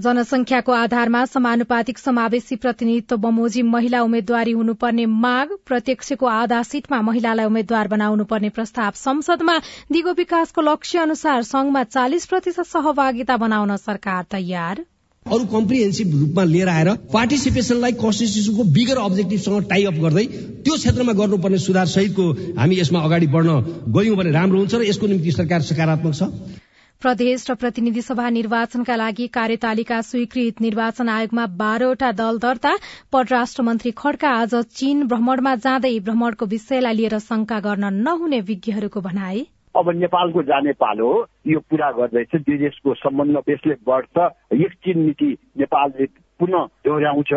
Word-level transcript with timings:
जनसंख्याको 0.00 0.72
आधारमा 0.72 1.24
समानुपातिक 1.26 1.98
समावेशी 1.98 2.56
प्रतिनिधित्व 2.56 3.16
बमोजिम 3.22 3.70
महिला 3.70 4.00
उम्मेद्वारी 4.02 4.52
हुनुपर्ने 4.52 5.06
माग 5.22 5.56
प्रत्यक्षको 5.66 6.26
आधा 6.26 6.62
सीटमा 6.64 7.00
महिलालाई 7.08 7.46
उम्मेद्वार 7.46 7.88
बनाउनु 7.88 8.24
पर्ने 8.30 8.48
प्रस्ताव 8.50 8.92
संसदमा 8.96 9.56
दिगो 9.92 10.12
विकासको 10.18 10.60
लक्ष्य 10.62 10.98
अनुसार 11.00 11.42
संघमा 11.48 11.82
चालिस 11.88 12.26
प्रतिशत 12.26 12.66
सहभागिता 12.66 13.36
बनाउन 13.36 13.76
सरकार 13.78 14.24
तयार। 14.30 14.84
अरू 15.26 15.44
कम्प्रिहेन्सिभ 15.46 16.14
रूपमा 16.20 16.44
लिएर 16.44 16.68
आएर 16.68 16.88
पार्टिसिपेसनलाई 17.12 17.92
कन्स्टिट्युसनको 18.00 18.64
बिगर 18.76 18.98
अब्जेक्टिभसँग 19.00 19.68
टाइ 19.70 19.84
अप 19.84 20.00
गर्दै 20.04 20.24
त्यो 20.64 20.76
क्षेत्रमा 20.76 21.12
गर्नुपर्ने 21.20 21.58
सुधार 21.66 21.86
सहितको 21.96 22.30
हामी 22.58 22.80
यसमा 22.80 23.00
अगाडि 23.00 23.26
बढ्न 23.36 23.60
गयौं 23.98 24.16
भने 24.16 24.30
राम्रो 24.32 24.58
हुन्छ 24.58 24.74
र 24.74 24.82
यसको 24.88 25.06
निम्ति 25.06 25.32
सरकार 25.32 25.68
सकारात्मक 25.68 26.14
छ। 26.14 26.59
प्रदेश 27.02 27.44
र 27.50 27.54
प्रतिनिधि 27.54 28.00
सभा 28.02 28.28
निर्वाचनका 28.30 28.96
लागि 28.96 29.26
कार्यतालिका 29.34 30.00
स्वीकृत 30.04 30.60
निर्वाचन 30.60 31.08
आयोगमा 31.08 31.44
बाह्रवटा 31.56 32.10
दल 32.12 32.38
दर्ता। 32.38 32.72
परराष्ट्र 33.12 33.62
मन्त्री 33.62 33.90
खड्का 33.96 34.30
आज 34.40 34.54
चीन 34.76 35.06
भ्रमणमा 35.08 35.54
जाँदै 35.64 35.98
भ्रमणको 36.04 36.46
विषयलाई 36.46 36.94
लिएर 36.94 37.18
शंका 37.20 37.60
गर्न 37.60 37.92
नहुने 38.04 38.40
विज्ञहरूको 38.50 39.00
भनाए 39.00 39.40
अब 39.74 39.90
नेपालको 39.96 40.42
जाने 40.42 40.72
पालो 40.76 41.08
यो 41.46 41.60
पूरा 41.70 41.90
गर्दैछ 41.96 42.36
दुई 42.42 42.68
सम्बन्ध 43.00 43.42
यसले 43.48 43.74
बढ्छ 43.88 44.28
एकछिन 44.60 45.00
नीति 45.00 45.30
नेपालले 45.56 46.06
पुनः 46.40 46.66
दोहोऱ्याउँछ। 46.84 47.32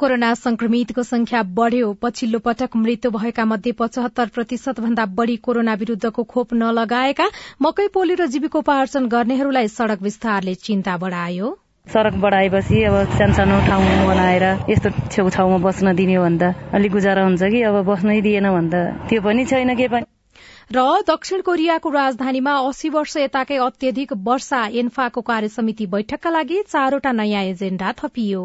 कोरोना 0.00 0.32
संक्रमितको 0.34 1.02
संख्या 1.02 1.42
बढ़्यो। 1.56 1.92
पछिल्लो 2.02 2.38
पटक 2.38 2.76
मृत्यु 2.76 3.10
भएका 3.10 3.44
मध्ये 3.44 3.72
पचहत्तर 3.72 4.26
प्रतिशत 4.34 4.80
भन्दा 4.80 5.04
बढ़ी 5.18 5.36
कोरोना 5.38 5.74
विरूद्धको 5.74 6.22
खोप 6.24 6.54
नलगाएका 6.54 7.26
मकै 7.62 7.86
पोली 7.94 8.14
र 8.14 8.26
जीविकोपार्जन 8.28 9.06
गर्नेहरूलाई 9.08 9.68
सड़क 9.70 10.02
विस्तारले 10.02 10.54
चिन्ता 10.64 10.96
बढ़ायो। 10.98 11.52
सड़क 11.86 12.14
बढाएपछि 12.20 12.82
अब 12.84 12.96
सानसानो 13.14 13.60
ठाउँ 13.66 14.06
बनाएर 14.08 14.44
यस्तो 14.70 14.90
छेउछाउमा 15.08 15.58
बस्न 15.62 15.94
दिने 15.94 16.18
भन्दा 16.18 16.48
अलिक 16.74 16.92
गुजारा 16.92 17.24
हुन्छ 17.24 17.42
कि 17.54 17.62
अब 17.62 17.80
बस्नै 17.86 18.20
दिएन 18.20 18.50
भन्दा 18.50 18.82
त्यो 19.08 19.22
पनि 19.22 19.44
छैन 19.46 19.74
के 19.76 19.88
पनि। 19.94 20.06
र 20.74 20.86
दक्षिण 21.06 21.40
कोरियाको 21.46 21.90
राजधानीमा 21.92 22.58
अस्सी 22.66 22.88
वर्ष 22.90 23.16
यताकै 23.16 23.56
अत्यधिक 23.62 24.12
वर्षा 24.26 24.66
एन्फाको 24.82 25.20
कार्य 25.32 25.48
समिति 25.56 25.86
बैठकका 25.88 26.30
लागि 26.30 26.62
चारवटा 26.68 27.12
नयाँ 27.14 27.42
एजेण्डा 27.46 27.92
थपियो। 27.98 28.44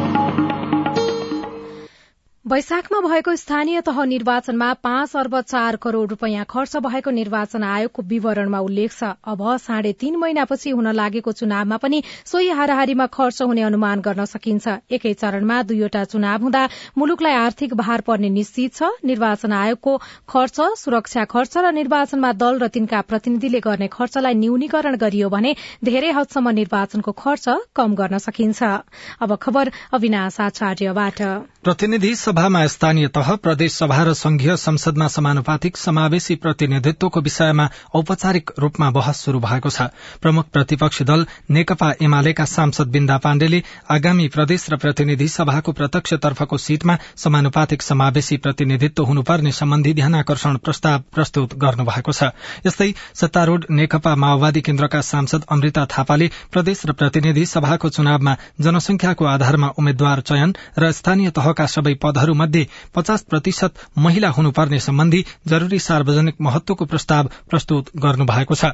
वैशाखमा 2.51 2.99
भएको 3.01 3.35
स्थानीय 3.35 3.81
तह 3.81 4.03
निर्वाचनमा 4.05 4.67
पाँच 4.83 5.15
अर्ब 5.15 5.39
चार 5.41 5.75
करोड़ 5.83 6.09
रूपियाँ 6.09 6.45
खर्च 6.45 6.75
भएको 6.77 7.11
निर्वाचन 7.11 7.63
आयोगको 7.63 8.01
विवरणमा 8.03 8.59
उल्लेख 8.59 8.91
छ। 8.91 9.11
अब 9.23 9.43
साढे 9.57 9.91
तीन 9.95 10.15
महिनापछि 10.19 10.69
हुन 10.69 10.91
लागेको 10.91 11.31
चुनावमा 11.31 11.77
पनि 11.77 12.01
सोही 12.27 12.49
हाराहारीमा 12.51 13.05
खर्च 13.07 13.41
हुने 13.41 13.61
अनुमान 13.63 14.01
गर्न 14.01 14.25
सकिन्छ। 14.25 14.67
एकै 14.91 15.13
चरणमा 15.13 15.61
दुईवटा 15.63 16.03
चुनाव 16.11 16.41
हुँदा 16.41 16.63
मुलुकलाई 16.97 17.33
आर्थिक 17.35 17.73
भार 17.73 18.01
पर्ने 18.03 18.29
निश्चित 18.29 18.75
छ। 18.75 18.91
निर्वाचन 19.05 19.51
आयोगको 19.53 19.95
खर्च 20.27 20.59
सुरक्षा 20.83 21.25
खर्च 21.31 21.57
र 21.57 21.71
निर्वाचनमा 21.71 22.33
दल 22.35 22.59
र 22.59 22.67
तिनका 22.67 23.01
प्रतिनिधिले 23.07 23.63
गर्ने 23.63 23.87
खर्चलाई 23.95 24.35
न्यूनीकरण 24.43 24.99
गरियो 24.99 25.29
भने 25.29 25.55
धेरै 25.85 26.11
हदसम्म 26.19 26.55
निर्वाचनको 26.59 27.11
खर्च 27.15 27.47
कम 27.75 27.95
गर्न 27.95 28.23
सकिन्छ। 28.27 28.61
प्रतिनिधि 31.63 32.15
सभामा 32.15 32.65
स्थानीय 32.67 33.07
तह 33.07 33.27
प्रदेश 33.37 33.73
सभा 33.73 34.03
र 34.03 34.13
संघीय 34.13 34.55
संसदमा 34.57 35.07
समानुपातिक 35.07 35.75
समावेशी 35.77 36.35
प्रतिनिधित्वको 36.35 37.21
विषयमा 37.21 37.67
औपचारिक 37.95 38.51
रूपमा 38.59 38.89
बहस 38.89 39.21
शुरू 39.25 39.39
भएको 39.39 39.69
छ। 39.69 39.81
प्रमुख 40.21 40.45
प्रतिपक्षी 40.49 41.03
दल 41.05 41.25
नेकपा 41.49 41.91
एमालेका 42.01 42.45
सांसद 42.45 42.87
बिन्दा 42.91 43.17
पाण्डेले 43.17 43.61
आगामी 43.91 44.27
प्रदेश 44.27 44.65
र 44.69 44.77
प्रतिनिधि 44.77 45.27
सभाको 45.27 45.71
प्रत्यक्षतर्फको 45.71 46.57
सीटमा 46.57 46.97
समानुपातिक 47.15 47.81
समावेशी 47.81 48.37
प्रतिनिधित्व 48.37 49.03
हुनुपर्ने 49.03 49.51
सम्बन्धी 49.51 49.93
ध्यानकर्षण 49.93 50.57
प्रस्ताव 50.57 51.03
प्रस्तुत 51.13 51.53
गर्नुभएको 51.61 52.11
छ। 52.11 52.31
यस्तै 52.65 52.89
सत्तारूढ़ 53.13 53.69
नेकपा 53.71 54.15
माओवादी 54.15 54.61
केन्द्रका 54.61 55.01
सांसद 55.03 55.45
अमृता 55.51 55.85
थापाले 55.93 56.31
प्रदेश 56.51 56.83
र 56.85 56.97
प्रतिनिधि 56.97 57.45
सभाको 57.45 57.89
चुनावमा 57.91 58.35
जनसंख्याको 58.61 59.25
आधारमा 59.27 59.71
उम्मेद्वार 59.77 60.25
चयन 60.25 60.57
र 60.79 60.91
स्थानीय 60.93 61.29
तहका 61.51 61.65
सबै 61.67 61.93
पदहरू 62.01 62.33
मध्ये 62.33 62.67
पचास 62.95 63.23
प्रतिशत 63.23 63.83
महिला 63.97 64.29
हुनुपर्ने 64.29 64.79
सम्बन्धी 64.79 65.23
जरूरी 65.47 65.79
सार्वजनिक 65.79 66.35
महत्वको 66.41 66.85
प्रस्ताव 66.85 67.29
प्रस्तुत 67.49 67.91
गर्नुभएको 67.97 68.55
छ। 68.55 68.73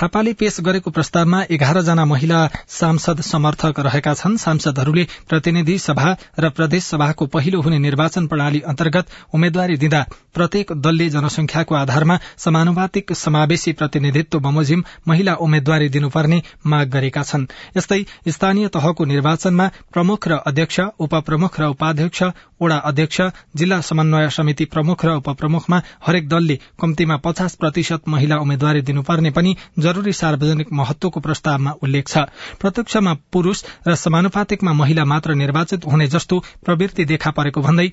थापाले 0.00 0.32
पेश 0.40 0.56
गरेको 0.60 0.90
प्रस्तावमा 0.90 1.40
एघार 1.50 1.80
जना 1.82 2.04
महिला 2.04 2.38
सांसद 2.70 3.20
समर्थक 3.22 3.80
रहेका 3.86 4.12
छन्। 4.14 4.36
सांसदहरूले 4.38 5.04
प्रतिनिधि 5.28 5.76
सभा 5.78 6.14
र 6.40 6.48
प्रदेश 6.50 6.84
सभाको 6.84 7.26
पहिलो 7.34 7.60
हुने 7.62 7.78
निर्वाचन 7.78 8.26
प्रणाली 8.26 8.60
अन्तर्गत 8.66 9.06
उम्मेद्वारी 9.34 9.76
दिँदा 9.76 10.02
प्रत्येक 10.34 10.72
दलले 10.78 11.08
जनसंख्याको 11.10 11.74
आधारमा 11.74 12.18
समानुपातिक 12.38 13.12
समावेशी 13.14 13.72
प्रतिनिधित्व 13.72 14.38
बमोजिम 14.40 14.84
महिला 15.08 15.34
उम्मेद्वारी 15.40 15.88
दिनुपर्ने 15.88 16.40
माग 16.66 16.88
गरेका 16.90 17.22
छन्। 17.22 17.46
यस्तै 17.76 18.00
स्थानीय 18.28 18.68
तहको 18.74 19.04
निर्वाचनमा 19.04 19.66
प्रमुख 19.92 20.28
र 20.28 20.40
अध्यक्ष 20.46 20.80
उपप्रमुख 21.00 21.60
र 21.60 21.68
उपाध्यक्ष 21.74 22.22
वडा 22.62 22.76
अध्यक्ष 22.86 23.20
जिल्ला 23.56 23.80
समन्वय 23.82 24.28
समिति 24.30 24.64
प्रमुख 24.72 25.04
र 25.04 25.16
उपप्रमुखमा 25.16 25.82
हरेक 26.06 26.28
दलले 26.28 26.58
कम्तीमा 26.80 27.16
पचास 27.24 27.54
प्रतिशत 27.56 28.08
महिला 28.08 28.36
उम्मेद्वारी 28.38 28.82
दिनुपर्ने 28.82 29.30
पनि 29.30 29.49
जरूरी 29.78 30.12
सार्वजनिक 30.12 30.72
महत्वको 30.72 31.20
प्रस्तावमा 31.20 31.72
उल्लेख 31.82 32.08
छ। 32.08 32.18
प्रत्यक्षमा 32.60 33.14
पुरूष 33.32 33.64
र 33.88 33.94
समानुपातिकमा 33.94 34.72
महिला 34.72 35.04
मात्र 35.04 35.34
निर्वाचित 35.34 35.86
हुने 35.86 36.06
जस्तो 36.06 36.44
प्रवृत्ति 36.64 37.04
देखा 37.04 37.30
परेको 37.30 37.60
भन्दै 37.60 37.90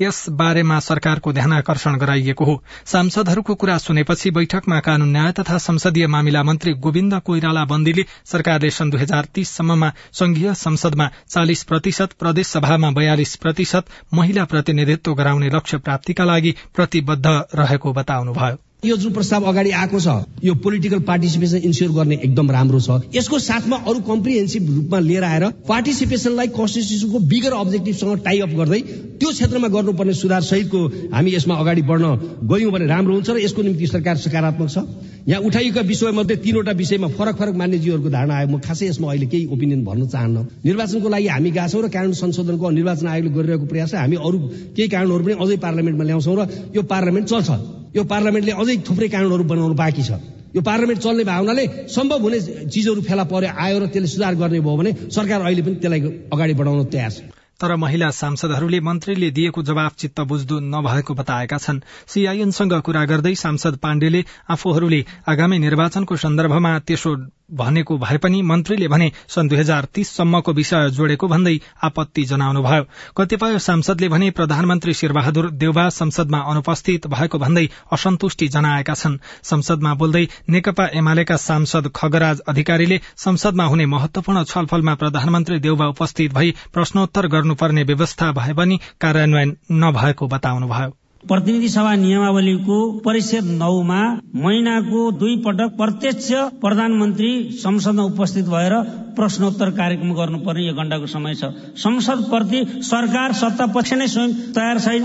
यस 0.00 0.24
बारेमा 0.30 0.78
सरकारको 0.80 1.32
ध्यानकर्षण 1.32 1.96
गराइएको 1.96 2.44
हो। 2.44 2.54
सांसदहरूको 2.86 3.54
कुरा 3.54 3.76
सुनेपछि 3.78 4.30
बैठकमा 4.30 4.78
कानून 4.80 5.10
न्याय 5.12 5.32
तथा 5.32 5.58
संसदीय 5.58 6.06
मामिला 6.06 6.42
मन्त्री 6.42 6.72
गोविन्द 6.72 7.14
कोइराला 7.26 7.64
बन्दीले 7.64 8.04
सरकारले 8.24 8.70
सन् 8.70 8.90
दुई 8.90 9.00
हजार 9.00 9.28
तीससम्ममा 9.34 9.92
संघीय 10.12 10.54
संसदमा 10.54 11.10
चालिस 11.28 11.64
प्रतिशत 11.64 12.12
प्रदेश 12.18 12.46
सभामा 12.46 12.90
बयालिस 12.90 13.36
प्रतिशत 13.36 13.94
महिला 14.14 14.44
प्रतिनिधित्व 14.44 15.14
गराउने 15.14 15.50
लक्ष्य 15.54 15.78
प्राप्तिका 15.78 16.24
लागि 16.24 16.54
प्रतिबद्ध 16.74 17.26
रहेको 17.54 17.92
बताउनुभयो। 17.92 18.71
यो 18.82 18.96
जुन 18.96 19.12
प्रस्ताव 19.14 19.44
अगाडि 19.46 19.70
आएको 19.70 19.98
छ 20.00 20.12
यो 20.42 20.54
पोलिटिकल 20.58 21.00
पार्टिसिपेसन 21.06 21.56
इन्स्योर 21.66 21.90
गर्ने 21.94 22.14
एकदम 22.16 22.50
राम्रो 22.50 22.78
छ। 22.80 23.14
यसको 23.14 23.38
साथमा 23.38 23.76
अरू 23.86 24.00
कम्प्रिहेन्सिभ 24.02 24.70
रूपमा 24.76 24.98
लिएर 25.00 25.24
आएर 25.24 25.44
पार्टिसिपेसनलाई 25.68 26.48
कन्स्टिट्युसनको 26.56 27.18
बिगर 27.30 27.52
अब्जेक्टिभसँग 27.54 28.18
टाइ 28.24 28.40
अप 28.40 28.56
गर्दै 28.58 28.80
त्यो 29.22 29.30
क्षेत्रमा 29.30 29.68
गर्नुपर्ने 29.68 30.14
सुधार 30.22 30.42
सहितको 30.42 30.80
हामी 31.14 31.34
यसमा 31.34 31.54
अगाडि 31.62 31.82
बढ्न 31.82 32.06
गयौं 32.50 32.72
भने 32.72 32.86
राम्रो 32.90 33.14
हुन्छ 33.14 33.30
र 33.30 33.38
यसको 33.38 33.62
निम्ति 33.62 33.86
सरकार 33.86 34.16
सकारात्मक 34.18 34.68
छ। 34.68 34.82
यहाँ 35.30 35.40
उठाइएका 35.46 35.80
विषयमध्ये 35.86 36.36
तीनवटा 36.42 36.72
विषयमा 36.82 37.08
फरक 37.14 37.36
फरक 37.38 37.54
मान्यजीहरूको 37.62 38.10
धारणा 38.10 38.34
आयो। 38.34 38.48
म 38.50 38.58
खासै 38.58 38.88
यसमा 38.88 39.06
अहिले 39.12 39.26
केही 39.30 39.46
ओपिनियन 39.46 39.84
भन्न 39.84 40.06
चाहन्न। 40.10 40.46
निर्वाचनको 40.66 41.08
लागि 41.08 41.28
हामी 41.30 41.50
गएको 41.54 41.68
छौँ 41.70 41.82
र 41.86 41.88
कानून 41.94 42.18
संशोधनको 42.18 42.70
निर्वाचन 42.82 43.06
आयोगले 43.06 43.30
गरिरहेको 43.30 43.66
प्रयास 43.70 43.94
हामी 43.94 44.16
अरू 44.18 44.38
केही 44.74 44.88
कानूनहरू 44.90 45.22
पनि 45.22 45.38
अझै 45.38 45.56
पार्लियामेन्टमा 45.62 46.04
ल्याउँछौँ 46.10 46.34
र 46.34 46.42
यो 46.74 46.82
पार्लियामेन्ट 46.82 47.28
चल्छ। 47.30 47.50
यो 47.96 48.04
पार्लियामेन्टले 48.04 48.52
अझै 48.62 48.76
थुप्रै 48.88 49.08
कानूनहरू 49.08 49.44
बनाउनु 49.44 49.74
बाँकी 49.74 50.02
छ। 50.02 50.10
यो 50.56 50.62
पार्लियामेन्ट 50.62 51.00
चल्ने 51.02 51.24
भावनाले 51.24 51.64
सम्भव 51.88 52.20
हुने 52.22 52.38
चिजहरू 52.68 53.00
फेला 53.02 53.24
पर्यो 53.24 53.50
आयो 53.56 53.78
र 53.78 53.86
त्यसले 53.92 54.08
सुधार 54.08 54.34
गर्ने 54.40 54.60
भयो 54.60 54.76
भने 54.76 54.90
सरकार 55.08 55.40
अहिले 55.40 55.62
पनि 55.62 55.76
त्यसलाई 55.80 56.00
अगाडि 56.32 56.54
बढाउन 56.54 56.84
तयार 56.88 57.10
छ। 57.10 57.20
तर 57.60 57.76
महिला 57.76 58.10
सांसदहरूले 58.10 58.80
मन्त्रीले 58.80 59.30
दिएको 59.30 59.62
जवाफ 59.62 59.92
चित्त 59.94 60.20
बुझ्दो 60.26 60.56
नभएको 60.72 61.14
बताएका 61.14 61.58
छन्। 61.58 61.80
सीआईएनसँग 62.10 62.74
कुरा 62.82 63.04
गर्दै 63.06 63.34
सांसद 63.34 63.76
पाण्डेले 63.78 64.20
आफूहरूले 64.50 65.00
आगामी 65.30 65.58
निर्वाचनको 65.58 66.16
सन्दर्भमा 66.16 66.72
त्यसो 66.88 67.10
भनेको 67.52 67.98
भए 67.98 68.16
पनि 68.18 68.42
मन्त्रीले 68.42 68.88
भने 68.88 69.10
सन् 69.28 69.48
दुई 69.48 69.58
हजार 69.58 69.86
तीससम्मको 69.94 70.52
विषय 70.52 70.90
जोडेको 70.90 71.28
भन्दै 71.28 71.56
आपत्ति 71.82 72.24
जनाउनुभयो 72.24 72.84
कतिपय 73.16 73.58
सांसदले 73.58 74.08
भने 74.08 74.30
प्रधानमन्त्री 74.30 74.94
शेरबहादुर 74.94 75.50
देउबा 75.62 75.88
संसदमा 75.90 76.38
अनुपस्थित 76.52 77.06
भएको 77.06 77.38
भन्दै 77.38 77.66
असन्तुष्टि 77.92 78.48
जनाएका 78.48 78.94
छन्। 78.94 79.18
संसदमा 79.42 79.94
बोल्दै 79.94 80.26
नेकपा 80.48 80.86
एमालेका 80.94 81.36
सांसद 81.36 81.90
खगराज 81.96 82.40
अधिकारीले 82.48 83.00
संसदमा 83.16 83.64
हुने 83.64 83.86
महत्वपूर्ण 83.86 84.44
छलफलमा 84.44 84.94
प्रधानमन्त्री 84.94 85.58
देउबा 85.58 85.86
उपस्थित 85.86 86.32
भई 86.32 86.54
प्रश्नोत्तर 86.72 87.26
गर्नुपर्ने 87.26 87.82
व्यवस्था 87.82 88.32
भए 88.32 88.52
पनि 88.54 88.80
कार्यान्वयन 89.00 89.56
नभएको 89.72 90.28
बताउनुभयो। 90.28 91.01
प्रतिनिधि 91.22 91.68
सभा 91.68 91.94
नियमावलीको 91.96 92.76
परिषद 93.00 93.50
नौमा 93.58 94.00
महिनाको 94.36 95.00
दुई 95.20 95.36
पटक 95.44 95.76
प्रत्यक्ष 95.76 96.30
प्रधानमन्त्री 96.60 97.30
संसदमा 97.56 98.02
उपस्थित 98.04 98.46
भएर 98.46 98.74
प्रश्नोत्तर 99.16 99.70
कार्यक्रम 99.78 100.12
गर्नुपर्ने 100.14 100.68
एक 100.70 100.76
घण्टाको 100.76 101.06
समय 101.06 101.34
छ। 101.34 101.52
संसद 101.78 102.26
प्रति 102.30 102.64
सरकार 102.82 103.32
सत्ता 103.38 103.66
पक्ष 103.70 103.92
नै 103.94 104.08
स्वयं 104.08 104.34
तयार 104.52 104.78
छैन। 104.80 105.02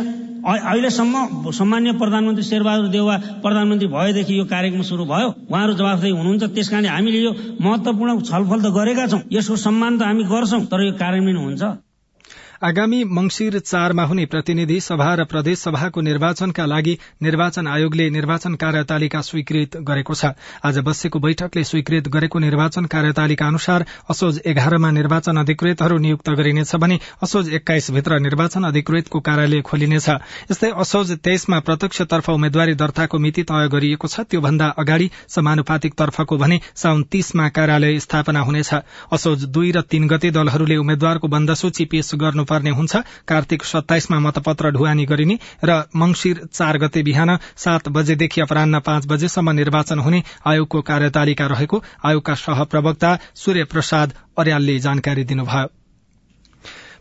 अहिलेसम्म 0.47 1.51
सम्मान्य 1.53 1.91
प्रधानमन्त्री 2.01 2.43
शेरबहादुर 2.49 2.87
देउवा 2.89 3.17
प्रधानमन्त्री 3.45 3.87
भएदेखि 3.87 4.39
यो 4.39 4.45
कार्यक्रम 4.49 4.81
शुरू 4.89 5.05
भयो। 5.05 5.33
उहाँहरू 5.49 5.73
जवाफदेही 5.73 6.13
हुनुहुन्छ। 6.17 6.43
त्यस 6.55 6.69
कारण 6.69 6.85
हामीले 6.87 7.19
यो 7.19 7.31
महत्वपूर्ण 7.61 8.21
छलफल 8.21 8.59
त 8.61 8.73
गरेका 8.73 9.07
छौँ। 9.07 9.21
यसको 9.31 9.55
सम्मान 9.55 9.97
त 9.97 10.01
हामी 10.01 10.23
गर्छौं 10.33 10.65
तर 10.71 10.81
यो 10.85 10.93
कार्यान्वयन 10.97 11.37
हुन्छ। 11.37 11.63
आगामी 12.63 13.03
मंगिर 13.05 13.57
चारमा 13.59 14.03
हुने 14.03 14.25
प्रतिनिधि 14.25 14.79
सभा 14.81 15.13
र 15.15 15.23
प्रदेश 15.23 15.59
सभाको 15.59 16.01
निर्वाचनका 16.01 16.65
लागि 16.65 16.97
निर्वाचन 17.23 17.67
आयोगले 17.67 18.09
निर्वाचन 18.09 18.53
कार्यतालिका 18.55 19.21
स्वीकृत 19.21 19.77
गरेको 19.79 20.13
छ। 20.13 20.31
आज 20.65 20.77
बसेको 20.81 21.19
बैठकले 21.19 21.63
स्वीकृत 21.63 22.07
गरेको 22.09 22.39
निर्वाचन 22.39 22.85
कार्यतालिका 22.87 23.47
अनुसार 23.47 23.85
असोज 24.09 24.39
एघारमा 24.45 24.91
निर्वाचन 24.91 25.37
अधिकृतहरू 25.37 25.97
नियुक्त 25.97 26.29
गरिनेछ 26.31 26.75
भने 26.75 26.97
असोज 27.23 27.53
एक्काइस 27.53 27.91
भित्र 27.91 28.19
निर्वाचन 28.19 28.63
अधिकृतको 28.63 29.19
कार्यालय 29.19 29.61
खोलिनेछ। 29.61 30.09
यस्तै 30.51 30.71
असोज 30.75 31.13
तेइसमा 31.19 31.59
प्रत्यक्षतर्फ 31.59 32.29
उम्मेद्वारी 32.29 32.73
दर्ताको 32.73 33.17
मिति 33.19 33.43
तय 33.43 33.67
गरिएको 33.69 34.07
छ। 34.07 34.25
त्योभन्दा 34.29 34.67
अगाडि 34.77 35.09
समानुपातिक 35.29 35.93
तर्फको 35.93 36.37
भने 36.37 36.59
साउन 36.75 37.03
तीसमा 37.11 37.47
कार्यालय 37.51 37.99
स्थापना 37.99 38.41
हुनेछ। 38.41 38.73
असोज 39.13 39.45
दुई 39.45 39.71
र 39.71 39.81
तीन 39.85 40.07
गते 40.07 40.31
दलहरूले 40.33 40.77
उम्मेद्वारको 40.77 41.27
बन्दसूची 41.27 41.85
पेश 41.85 42.11
गर्नु 42.17 42.45
पर्ने 42.49 42.69
हुन्छ। 42.71 43.03
कार्तिक 43.27 43.63
सत्ताइसमा 43.65 44.19
मतपत्र 44.19 44.71
ढुवानी 44.71 45.05
गरिने 45.05 45.37
र 45.63 45.79
मंगिर 45.95 46.45
चार 46.51 46.77
गते 46.77 47.03
बिहान 47.03 47.37
सात 47.57 47.89
बजेदेखि 47.91 48.41
अपरान्न 48.41 48.79
पाँच 48.81 49.07
बजेसम्म 49.07 49.51
निर्वाचन 49.53 49.99
हुने 49.99 50.23
आयोगको 50.47 50.81
कार्यतालिका 50.83 51.47
रहेको 51.47 51.83
आयोगका 52.05 52.35
सहप्रवक्ता 52.37 53.17
सूर्य 53.35 53.63
प्रसाद 53.65 54.13
अर्यालले 54.37 54.79
जानकारी 54.79 55.23
दिनुभयो। 55.25 55.76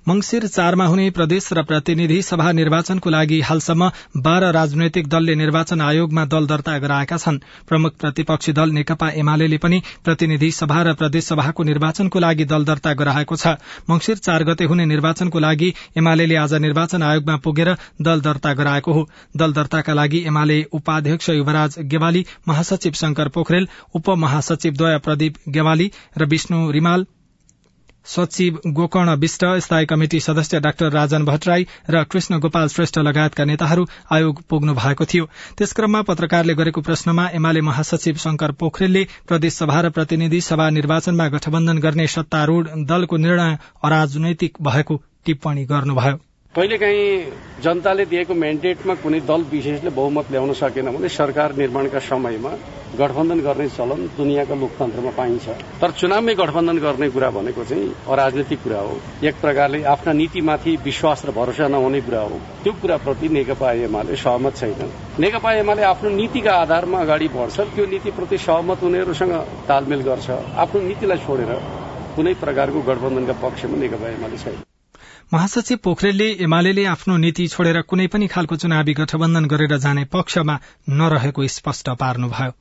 मंगिर 0.06 0.46
चारमा 0.46 0.84
हुने 0.86 1.04
प्रदेश 1.10 1.48
र 1.52 1.62
प्रतिनिधि 1.64 2.16
सभा 2.22 2.50
निर्वाचनको 2.52 3.10
लागि 3.10 3.38
हालसम्म 3.40 3.88
बाह्र 4.24 4.50
राजनैतिक 4.54 5.08
दलले 5.08 5.34
निर्वाचन 5.34 5.80
आयोगमा 5.82 6.24
दल 6.26 6.46
दर्ता 6.46 6.76
गराएका 6.78 7.16
छन्। 7.18 7.38
प्रमुख 7.68 7.96
प्रतिपक्षी 8.00 8.52
दल 8.52 8.70
नेकपा 8.72 9.08
एमाले 9.22 9.58
पनि 9.58 9.80
प्रतिनिधि 10.04 10.50
सभा 10.52 10.82
र 10.82 10.92
प्रदेश 10.94 11.24
सभाको 11.24 11.62
निर्वाचनको 11.64 12.18
लागि 12.18 12.44
दल 12.44 12.64
दर्ता 12.64 12.92
गराएको 12.94 13.36
छ। 13.36 13.56
मंगिर 13.90 14.16
चार 14.18 14.44
गते 14.44 14.64
हुने 14.64 14.86
निर्वाचनको 14.86 15.38
लागि 15.38 15.72
एमाले 15.96 16.36
आज 16.36 16.54
निर्वाचन 16.60 17.02
आयोगमा 17.02 17.36
पुगेर 17.42 17.72
दल 18.02 18.20
दर्ता 18.20 18.54
गराएको 18.54 18.92
हो। 18.92 19.06
दल 19.36 19.52
दर्ताका 19.52 19.94
लागि 19.94 20.22
एमाले 20.26 20.62
उपाध्यक्ष 20.72 21.30
युवराज 21.32 21.78
गेवाली 21.90 22.24
महासचिव 22.48 23.02
शंकर 23.02 23.34
पोखरेल 23.34 23.68
उपमहासचिवद्वय 23.94 24.98
प्रदीप 25.00 25.44
गेवाली 25.50 25.90
र 26.18 26.24
विष्णु 26.28 26.70
रिमाल 26.70 27.06
सचिव 28.06 28.58
गोकर्ण 28.66 29.14
विष्ट 29.16 29.44
स्थायी 29.58 29.86
कमिटी 29.86 30.20
सदस्य 30.20 30.60
डाक्टर 30.60 30.92
राजन 30.92 31.24
भट्टराई 31.24 31.66
र 31.90 32.02
कृष्ण 32.04 32.38
गोपाल 32.38 32.68
श्रेष्ठ 32.68 32.98
लगायतका 32.98 33.44
नेताहरू 33.44 33.86
आयोग 34.12 34.42
पुग्नु 34.48 34.74
भएको 34.74 35.04
थियो। 35.04 35.24
त्यसक्रममा 35.58 36.02
पत्रकारले 36.02 36.54
गरेको 36.54 36.80
प्रश्नमा 36.80 37.28
एमाले 37.34 37.60
महासचिव 37.60 38.14
शंकर 38.16 38.52
पोखरेलले 38.52 39.06
प्रदेश 39.28 39.54
सभा 39.54 39.80
र 39.80 39.90
प्रतिनिधि 39.90 40.40
सभा 40.40 40.70
निर्वाचनमा 40.70 41.28
गठबन्धन 41.28 41.78
गर्ने 41.78 42.06
सत्तारूढ़ 42.06 42.68
दलको 42.86 43.16
निर्णय 43.16 43.58
अराजनैतिक 43.84 44.62
भएको 44.62 45.02
टिप्पणी 45.24 45.64
गर्नुभयो। 45.64 46.18
कहिलेकाहीँ 46.56 47.60
जनताले 47.60 48.04
दिएको 48.08 48.34
म्यान्डेटमा 48.34 48.94
कुनै 48.96 49.18
दल 49.28 49.42
विशेषले 49.52 49.90
बहुमत 49.92 50.26
ल्याउन 50.32 50.52
सकेन 50.56 50.88
भने 50.88 51.08
सरकार 51.12 51.52
निर्माणका 51.52 51.98
समयमा 52.00 52.52
गठबन्धन 52.96 53.40
गर्ने 53.44 53.66
चलन 53.68 54.00
दुनियाँका 54.16 54.54
लोकतन्त्रमा 54.56 55.10
पाइन्छ। 55.12 55.46
तर 55.80 55.90
चुनावमै 56.00 56.34
गठबन्धन 56.34 56.78
गर्ने 56.80 57.08
कुरा 57.12 57.28
भनेको 57.36 57.64
चाहिँ 57.68 57.92
अराजनैतिक 58.08 58.60
कुरा 58.64 58.80
हो। 58.80 58.94
एक 59.28 59.34
प्रकारले 59.40 59.82
आफ्ना 59.84 60.12
नीतिमाथि 60.12 60.72
विश्वास 60.80 61.24
र 61.26 61.30
भरोसा 61.36 61.68
नहुने 61.68 62.00
कुरा 62.00 62.20
हो। 62.24 62.38
त्यो 62.64 62.72
कुराप्रति 62.80 63.28
नेकपा 63.36 63.72
एमाले 63.84 64.16
सहमत 64.16 64.56
छैन 64.56 64.88
नेकपा 65.20 65.52
एमाले 65.60 65.82
आफ्नो 65.92 66.10
नीतिका 66.16 66.52
आधारमा 66.64 66.98
अगाडि 67.04 67.28
बढ्छ 67.36 67.56
त्यो 67.74 67.84
नीतिप्रति 67.92 68.38
सहमत 68.38 68.78
हुनेहरूसँग 68.82 69.34
तालमेल 69.68 70.00
गर्छ। 70.08 70.30
आफ्नो 70.56 70.80
नीतिलाई 70.88 71.18
छोडेर 71.20 71.52
कुनै 72.16 72.34
प्रकारको 72.40 72.80
गठबन्धनका 72.88 73.34
पक्षमा 73.44 73.76
नेकपा 73.76 74.08
एमाले 74.08 74.38
छैन। 74.44 74.65
महासचिव 75.32 75.78
पोखरेलले 75.84 76.26
एमाले 76.40 76.84
आफ्नो 76.86 77.16
नीति 77.16 77.46
छोडेर 77.48 77.80
कुनै 77.82 78.06
पनि 78.06 78.26
खालको 78.26 78.56
चुनावी 78.56 78.92
गठबन्धन 78.94 79.44
गरेर 79.44 79.76
जाने 79.76 80.04
पक्षमा 80.04 80.54
नरहेको 80.90 81.46
स्पष्ट 81.46 81.88
पार्नुभयो। 82.00 82.52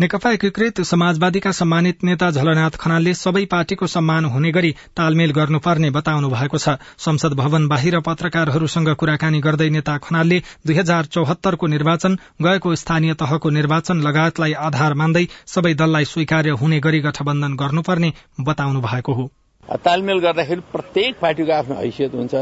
नेकपा 0.00 0.30
एकीकृत 0.30 0.80
समाजवादीका 0.82 1.52
सम्मानित 1.52 2.02
नेता 2.04 2.30
झलनाथ 2.30 2.78
खनालले 2.78 3.12
सबै 3.14 3.44
पार्टीको 3.44 3.86
सम्मान 3.86 4.24
हुने 4.24 4.50
गरी 4.50 4.74
तालमेल 4.96 5.32
गर्नुपर्ने 5.32 5.90
बताउनु 5.90 6.30
भएको 6.30 6.58
छ। 6.58 6.74
संसद 6.98 7.38
भवन 7.38 7.68
बाहिर 7.68 7.98
पत्रकारहरूसँग 8.00 8.90
कुराकानी 8.96 9.40
गर्दै 9.40 9.70
नेता 9.70 9.96
खनालले 9.98 10.40
दुई 10.66 10.74
हजार 10.74 11.12
चौहत्तरको 11.14 11.66
निर्वाचन 11.66 12.18
गएको 12.42 12.74
स्थानीय 12.74 13.14
तहको 13.22 13.50
निर्वाचन 13.50 14.02
लगायतलाई 14.08 14.58
आधार 14.66 14.94
मान्दै 14.94 15.24
सबै 15.46 15.74
दललाई 15.74 16.10
स्वीकार्य 16.12 16.58
हुने 16.58 16.80
गरी 16.80 17.00
गठबन्धन 17.00 17.56
गर्नुपर्ने 17.56 18.12
बताउनु 18.40 18.80
भएको 18.80 19.14
हो। 19.14 19.30
तालमेल 19.64 20.18
गर्दाखेरि 20.20 20.60
प्रत्येक 20.72 21.12
पार्टीको 21.20 21.52
आफ्नो 21.52 21.74
हैसियत 21.74 22.14
हुन्छ। 22.14 22.34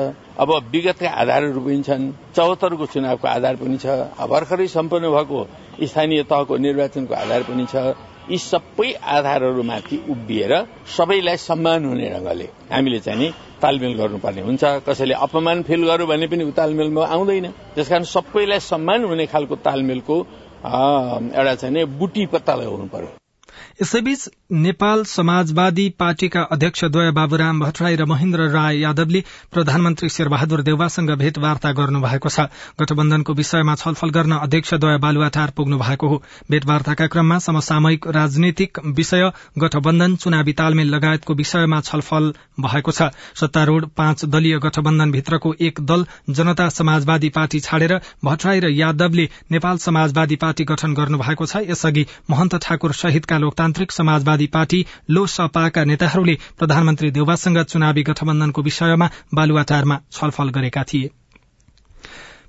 अब 0.43 0.50
विगतका 0.73 1.11
आधारहरू 1.23 1.61
पनि 1.62 1.83
छन् 1.87 2.05
चौहत्तरको 2.37 2.87
चुनावको 2.87 3.26
आधार 3.29 3.55
पनि 3.62 3.76
छ 3.79 3.87
भर्खरै 4.33 4.67
सम्पन्न 4.67 5.11
भएको 5.11 5.38
स्थानीय 5.87 6.23
तहको 6.26 6.57
निर्वाचनको 6.67 7.14
आधार 7.14 7.43
पनि 7.47 7.67
छ। 7.71 7.95
यी 8.31 8.38
सबै 8.38 8.91
आधारहरूमाथि 9.17 9.97
उभिएर 10.11 10.52
सबैलाई 10.97 11.37
सम्मान 11.37 11.85
हुने 11.85 12.11
ढंगले 12.11 12.47
हामीले 12.73 12.99
चाहिँ 13.07 13.31
तालमेल 13.62 13.95
गर्नुपर्ने 13.99 14.43
हुन्छ। 14.43 14.64
कसैले 14.87 15.14
अपमान 15.26 15.62
फिल 15.62 15.83
गर्यो 15.87 16.07
भने 16.07 16.26
पनि 16.26 16.50
तालमेलमा 16.59 17.07
आउँदैन। 17.07 17.47
त्यसकारण 17.75 18.05
सबैलाई 18.17 18.61
सम्मान 18.62 19.05
हुने 19.05 19.26
खालको 19.26 19.55
तालमेलको 19.62 20.17
एउटा 21.38 21.55
चाहिँ 21.55 21.85
बुटी 21.99 22.26
पत्ता 22.35 22.55
लगाउनु 22.55 22.87
पर्यो। 22.95 23.22
यसैबीच 23.82 24.28
नेपाल 24.54 25.02
समाजवादी 25.04 25.88
पार्टीका 25.98 26.40
अध्यक्षद्वय 26.52 27.10
बाबुराम 27.10 27.60
भट्टराई 27.60 27.96
र 27.96 28.04
महेन्द्र 28.06 28.44
राय 28.50 28.76
यादवले 28.78 29.22
प्रधानमन्त्री 29.52 30.08
शेरबहादुर 30.08 30.60
देउवासँग 30.62 31.10
भेटवार्ता 31.18 31.72
गर्नुभएको 31.72 32.28
छ। 32.28 32.46
गठबन्धनको 32.78 33.34
विषयमा 33.34 33.74
छलफल 33.74 34.10
गर्न 34.10 34.32
अध्यक्षद्वय 34.38 34.98
बालुवाटार 34.98 35.50
पुग्नु 35.56 35.78
भएको 35.78 36.08
हो। 36.08 36.22
भेटवार्ताका 36.50 37.06
क्रममा 37.06 37.38
समसामयिक 37.38 38.06
राजनीतिक 38.08 38.78
विषय 38.94 39.30
गठबन्धन 39.58 40.14
चुनावी 40.16 40.52
तालमेल 40.52 40.94
लगायतको 40.94 41.34
विषयमा 41.34 41.80
छलफल 41.82 42.32
भएको 42.60 42.92
छ। 42.92 43.10
सत्तारूढ़ 43.34 43.84
पाँच 43.96 44.24
दलीय 44.26 44.58
गठबन्धन 44.60 45.10
भित्रको 45.10 45.54
एक 45.60 45.80
दल 45.82 46.06
जनता 46.30 46.68
समाजवादी 46.70 47.28
पार्टी 47.34 47.60
छाडेर 47.60 47.98
भट्टराई 48.24 48.60
र 48.60 48.70
यादवले 48.76 49.28
नेपाल 49.50 49.76
समाजवादी 49.80 50.36
पार्टी 50.38 50.70
गठन 50.70 50.94
गर्नुभएको 50.94 51.46
छ। 51.46 51.66
यसअघि 51.66 52.06
महन्त 52.30 52.56
ठाकुर 52.62 52.92
सहितका 52.94 53.38
लोकतान्त्रिक 53.38 53.70
समाजवादी 53.91 54.47
पार्टी 54.47 54.87
लोसपाका 55.11 55.85
नेताहरूले 55.85 56.38
प्रधानमन्त्री 56.59 57.11
देउवासँग 57.11 57.62
चुनावी 57.62 58.02
गठबन्धनको 58.02 58.62
विषयमा 58.62 59.11
बालुवाटारमा 59.35 60.00
छलफल 60.12 60.49
गरेका 60.49 60.83
थिए। 60.83 61.11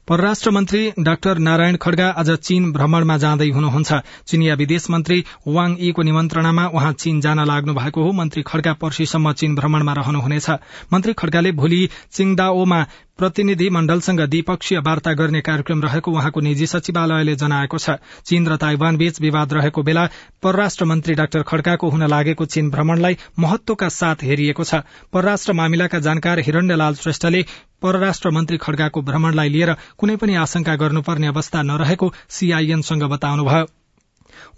परराष्ट्र 0.08 0.52
मन्त्री 0.52 0.92
डाक्टर 1.00 1.38
नारायण 1.38 1.76
खड्गा 1.76 2.10
आज 2.10 2.32
चीन 2.32 2.72
भ्रमणमा 2.72 3.18
जाँदै 3.18 3.50
हुनुहुन्छ। 3.50 3.94
चिनिया 4.28 4.56
विदेश 4.56 4.90
मन्त्री 4.90 5.26
वाङ 5.48 5.76
यीको 5.80 6.02
निमन्त्रणामा 6.02 6.68
उहाँ 6.68 6.94
चीन 6.94 7.22
जान 7.22 7.40
लाग्नु 7.40 7.74
भएको 7.74 8.04
हो। 8.04 8.12
मन्त्री 8.12 8.42
खड्गा 8.42 8.74
पर्सीसम्म 8.74 9.32
चीन 9.32 9.56
भ्रमणमा 9.56 9.94
रहनुहुनेछ। 9.94 10.50
मन्त्री 10.94 11.14
खड्गाले 11.14 11.52
भोलि 11.52 11.90
चिङदाओमा 12.12 12.86
प्रतिनिधि 13.20 13.70
मण्डलसँग 13.70 14.20
द्विपक्षीय 14.22 14.80
वार्ता 14.80 15.12
गर्ने 15.14 15.42
कार्यक्रम 15.42 15.82
रहेको 15.82 16.12
उहाँको 16.12 16.40
निजी 16.40 16.66
सचिवालयले 16.68 17.36
जनाएको 17.36 17.78
छ। 17.78 17.90
चीन 18.26 18.48
र 18.48 18.56
ताइवान 18.58 18.98
बीच 18.98 19.20
विवाद 19.22 19.54
रहेको 19.54 19.84
बेला 19.84 20.06
परराष्ट्र 20.44 20.86
मन्त्री 20.86 21.14
डाक्टर 21.14 21.42
खड्काको 21.42 21.90
हुन 21.90 22.04
लागेको 22.10 22.46
चीन 22.46 22.70
भ्रमणलाई 22.70 23.18
महत्वका 23.40 23.90
साथ 23.90 24.24
हेरिएको 24.24 24.64
छ। 24.64 24.82
परराष्ट्र 25.14 25.54
मामिलाका 25.54 26.00
जानकार 26.00 26.40
हिरण्यलाल 26.40 26.96
श्रेष्ठले 26.96 27.46
परराष्ट्र 27.82 28.30
मन्त्री 28.30 28.58
खड्गाको 28.58 29.02
भ्रमणलाई 29.02 29.50
लिएर 29.50 29.74
कुनै 29.98 30.16
पनि 30.16 30.36
आशंका 30.36 30.76
गर्नुपर्ने 30.76 31.28
अवस्था 31.28 31.62
नरहेको 31.62 32.12
सीआईएनसँग 32.30 33.04
बताउनुभयो। 33.14 33.66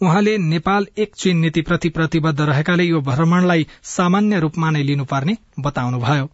उहाँले 0.02 0.38
नेपाल 0.38 0.88
एक 0.98 1.16
चीन 1.16 1.38
नीतिप्रति 1.40 1.90
प्रतिबद्ध 1.90 2.40
रहेकाले 2.42 2.84
यो 2.84 3.02
भ्रमणलाई 3.02 3.68
सामान्य 3.84 4.40
रूपमा 4.40 4.72
नै 4.72 4.84
लिनुपर्ने 4.84 5.38
बताउनुभयो। 5.60 6.30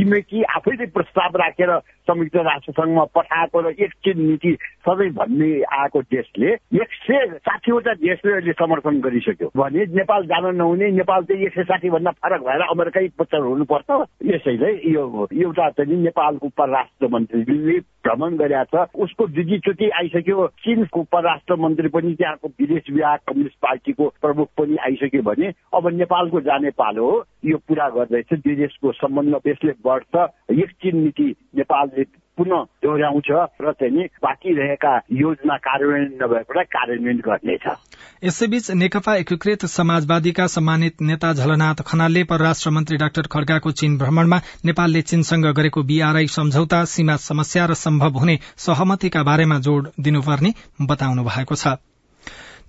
छिमेकी 0.00 0.42
आफैले 0.56 0.86
प्रस्ताव 0.96 1.36
राखेर 1.36 1.70
संयुक्त 2.10 2.36
राष्ट्र 2.42 2.72
संघमा 2.72 3.04
पठाएको 3.14 3.60
र 3.60 3.74
एक 3.78 3.92
चिन 4.04 4.20
नीति 4.26 4.56
सधैँ 4.88 5.10
भन्ने 5.14 5.50
आएको 5.78 6.00
देशले 6.02 6.52
एक 6.82 6.92
सय 7.00 7.26
साठीवटा 7.38 7.94
देशले 7.94 8.32
अहिले 8.32 8.52
समर्थन 8.60 9.00
गरिसक्यो। 9.00 9.50
भने 9.56 9.84
नेपाल 9.96 10.26
जान 10.26 10.54
नहुने 10.56 10.90
नेपाल 10.92 11.24
चाहिँ 11.24 11.44
एक 11.46 11.54
सय 11.54 11.64
साठी 11.70 11.90
भन्दा 11.90 12.10
फरक 12.18 12.40
भएर 12.42 12.62
अमेरिकै 12.68 13.06
पुत्र 13.18 13.38
हुनुपर्छ। 13.40 13.90
यसैले 14.26 14.72
यो 14.92 15.28
एउटा 15.32 15.68
चाहिँ 15.70 16.02
नेपालको 16.02 16.48
परराष्ट्र 16.58 17.08
मन्त्रीले 17.08 17.78
भ्रमण 18.04 18.36
गरेका 18.36 18.64
छ। 18.64 18.88
उसको 18.96 19.26
दुईचोटि 19.26 19.88
आइसक्यो 20.00 20.46
चिनको 20.64 21.02
परराष्ट्र 21.12 21.56
मन्त्री 21.60 21.88
पनि 21.88 22.14
त्यहाँको 22.14 22.48
विदेश 22.60 22.90
विभाग 22.90 23.18
कम्युनिस्ट 23.28 23.56
पार्टीको 23.62 24.08
प्रमुख 24.22 24.48
पनि 24.58 24.76
आइसक्यो 24.86 25.22
भने 25.22 25.52
अब 25.74 25.88
नेपालको 25.94 26.40
जाने 26.40 26.70
पालो 26.80 27.10
हो। 27.10 27.24
यो 27.44 27.56
पुरा 27.68 27.88
गर्दैछ। 27.88 28.32
दुई 28.34 28.54
देशको 28.56 28.92
सम्बन्ध 28.92 29.40
यसले 29.46 29.72
बढ्छ। 29.84 30.14
एक 30.52 30.70
चिन 30.82 30.96
नीति 30.96 31.28
नेपालले 31.56 31.99
पुनः 32.38 32.62
दोहोऱ्याउँछ 32.84 33.30
र 33.60 33.72
चाहिँ 33.72 34.06
बाँकी 34.22 34.54
रहेका 34.54 35.00
योजना 35.12 35.56
कार्यान्वयन 35.56 36.18
नभएबाट 36.22 36.66
कार्यान्वयन 36.66 37.18
गर्नेछ 37.18 37.66
यसैबीच 38.24 38.70
नेकपा 38.70 39.14
एकीकृत 39.16 39.66
समाजवादीका 39.66 40.46
सम्मानित 40.46 41.02
नेता 41.02 41.32
झलनाथ 41.32 41.82
खनालले 41.86 42.24
परराष्ट्र 42.24 42.70
मन्त्री 42.70 42.96
डाक्टर 42.96 43.22
खड्गाको 43.22 43.70
चीन 43.70 43.98
भ्रमणमा 43.98 44.40
नेपालले 44.64 45.02
चीनसँग 45.02 45.46
गरेको 45.46 45.82
बीआरआई 45.82 46.26
सम्झौता 46.26 46.84
सीमा 46.84 47.16
समस्या 47.16 47.66
र 47.66 47.74
सम्भव 47.74 48.18
हुने 48.18 48.38
सहमतिका 48.56 49.22
बारेमा 49.22 49.58
जोड़ 49.58 49.86
दिनुपर्ने 50.00 50.54
बताउनु 50.82 51.24
भएको 51.24 51.54
छ 51.54 51.76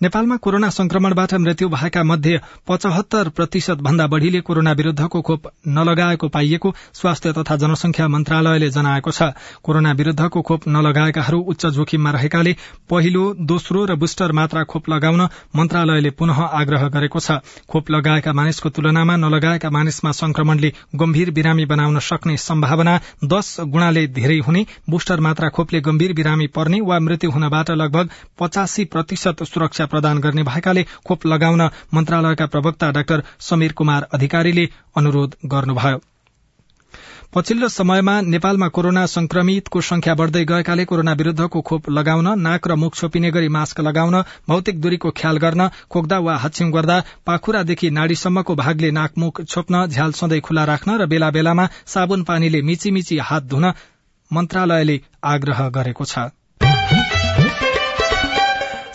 नेपालमा 0.02 0.36
कोरोना 0.36 0.70
संक्रमणबाट 0.72 1.34
मृत्यु 1.36 1.68
भएका 1.70 2.02
मध्ये 2.04 2.40
पचहत्तर 2.68 3.28
प्रतिशत 3.30 3.82
भन्दा 3.86 4.06
बढ़ीले 4.08 4.40
कोरोना 4.42 4.72
विरूद्धको 4.74 5.22
खोप 5.22 5.44
नलगाएको 5.68 6.28
पाइएको 6.28 6.74
स्वास्थ्य 6.94 7.34
तथा 7.34 7.56
जनसंख्या 7.62 8.08
मन्त्रालयले 8.08 8.70
जनाएको 8.70 9.12
छ। 9.12 9.30
कोरोना 9.64 9.92
विरूद्धको 9.92 10.42
खोप 10.42 10.68
नलगाएकाहरू 10.68 11.40
उच्च 11.54 11.66
जोखिममा 11.68 12.12
रहेकाले 12.12 12.56
पहिलो 12.90 13.26
दोस्रो 13.52 13.84
र 13.86 13.96
बुस्टर 13.96 14.32
मात्रा 14.32 14.64
खोप 14.64 14.90
लगाउन 14.90 15.22
मन्त्रालयले 15.56 16.10
पुनः 16.18 16.42
आग्रह 16.42 16.88
गरेको 16.90 17.20
छ। 17.20 17.38
खोप 17.70 17.92
लगाएका 17.92 18.34
मानिसको 18.34 18.70
तुलनामा 18.72 19.16
नलगाएका 19.18 19.70
मानिसमा 19.70 20.12
संक्रमणले 20.16 20.74
गम्भीर 20.96 21.32
बिरामी 21.32 21.66
बनाउन 21.68 22.00
सक्ने 22.02 22.38
सम्भावना 22.40 22.98
दश 23.28 23.56
गुणाले 23.70 24.08
धेरै 24.18 24.40
हुने 24.40 24.66
बुस्टर 24.90 25.20
मात्रा 25.20 25.50
खोपले 25.52 25.82
गम्भीर 25.82 26.14
बिरामी 26.16 26.48
पर्ने 26.58 26.82
वा 26.90 27.00
मृत्यु 27.02 27.32
हुनबाट 27.32 27.72
लगभग 27.78 28.10
पचासी 28.40 28.86
प्रतिशत 28.90 29.44
सुरक्षा 29.46 29.90
प्रदान 29.92 30.20
गर्ने 30.20 30.44
भएकाले 30.44 30.84
खोप 31.08 31.26
लगाउन 31.28 31.70
मन्त्रालयका 31.94 32.46
प्रवक्ता 32.48 32.92
डाक्टर 32.92 33.24
समीर 33.42 33.72
कुमार 33.74 34.08
अधिकारीले 34.14 34.70
अनुरोध 34.98 35.36
गर्नुभयो। 35.48 36.02
पछिल्लो 37.34 37.68
समयमा 37.70 38.14
नेपालमा 38.24 38.68
कोरोना 38.68 39.06
संक्रमितको 39.08 39.82
संख्या 39.82 40.16
बढ़दै 40.16 40.44
गएकाले 40.46 40.86
कोरोना 40.86 41.14
विरूद्धको 41.14 41.62
खोप 41.62 41.90
लगाउन 41.90 42.28
नाक 42.40 42.68
र 42.68 42.76
मुख 42.76 42.96
छोपिने 42.96 43.32
गरी 43.32 43.48
मास्क 43.48 43.80
लगाउन 43.80 44.20
भौतिक 44.50 44.82
दूरीको 44.82 45.12
ख्याल 45.16 45.38
गर्न 45.38 45.68
खोक्दा 45.90 46.18
वा 46.20 46.36
हाच्छिउँ 46.38 46.72
गर्दा 46.72 46.98
पाखुरादेखि 47.26 47.90
नाड़ीसम्मको 47.92 48.56
भागले 48.56 48.92
नाकमुख 48.92 49.42
छोप्न 49.46 49.86
झ्याल 49.88 50.12
सधैँ 50.20 50.42
खुला 50.42 50.64
राख्न 50.66 51.00
र 51.02 51.08
बेला 51.08 51.32
बेलामा 51.32 51.70
साबुन 51.88 52.24
पानीले 52.26 52.62
मिची 52.64 52.92
मिची 52.92 53.18
हात 53.24 53.48
धुन 53.48 53.72
मन्त्रालयले 54.32 55.02
आग्रह 55.26 55.68
गरेको 55.70 56.06
छ। 56.06 56.28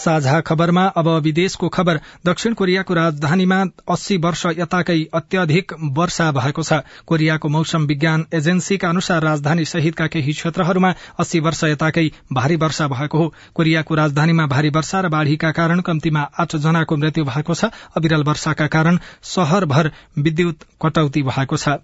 साझा 0.07 0.41
खबरमा 0.41 0.85
अब 0.97 1.09
विदेशको 1.21 1.69
खबर। 1.69 2.01
दक्षिण 2.27 2.55
कोरियाको 2.55 2.95
राजधानीमा 2.95 3.59
अस्सी 3.91 4.17
वर्ष 4.17 4.47
यताकै 4.59 4.99
अत्यधिक 5.15 5.73
वर्षा 5.93 6.31
भएको 6.33 6.63
छ। 6.63 6.81
कोरियाको 7.07 7.49
मौसम 7.49 7.87
विज्ञान 7.87 8.27
एजेन्सीका 8.35 8.89
अनुसार 8.89 9.23
राजधानी 9.23 9.65
सहितका 9.65 10.07
केही 10.07 10.33
क्षेत्रहरूमा 10.33 10.95
अस्सी 11.19 11.41
वर्ष 11.41 11.65
यताकै 11.65 12.07
भारी 12.33 12.57
वर्षा 12.57 12.89
भएको 12.89 13.19
हो। 13.19 13.33
कोरियाको 13.55 13.95
राजधानीमा 13.95 14.47
भारी 14.47 14.71
वर्षा 14.71 15.01
र 15.01 15.09
बाढ़ीका 15.09 15.51
कारण 15.51 15.81
कम्तीमा 15.81 16.23
आठ 16.39 16.57
जनाको 16.59 16.97
मृत्यु 16.97 17.25
भएको 17.25 17.55
छ। 17.55 17.73
अविरल 17.97 18.23
वर्षाका 18.23 18.67
कारण 18.69 18.99
शहरभर 19.25 19.91
विद्युत 20.19 20.65
कटौती 20.83 21.23
भएको 21.25 21.57
छ। 21.57 21.79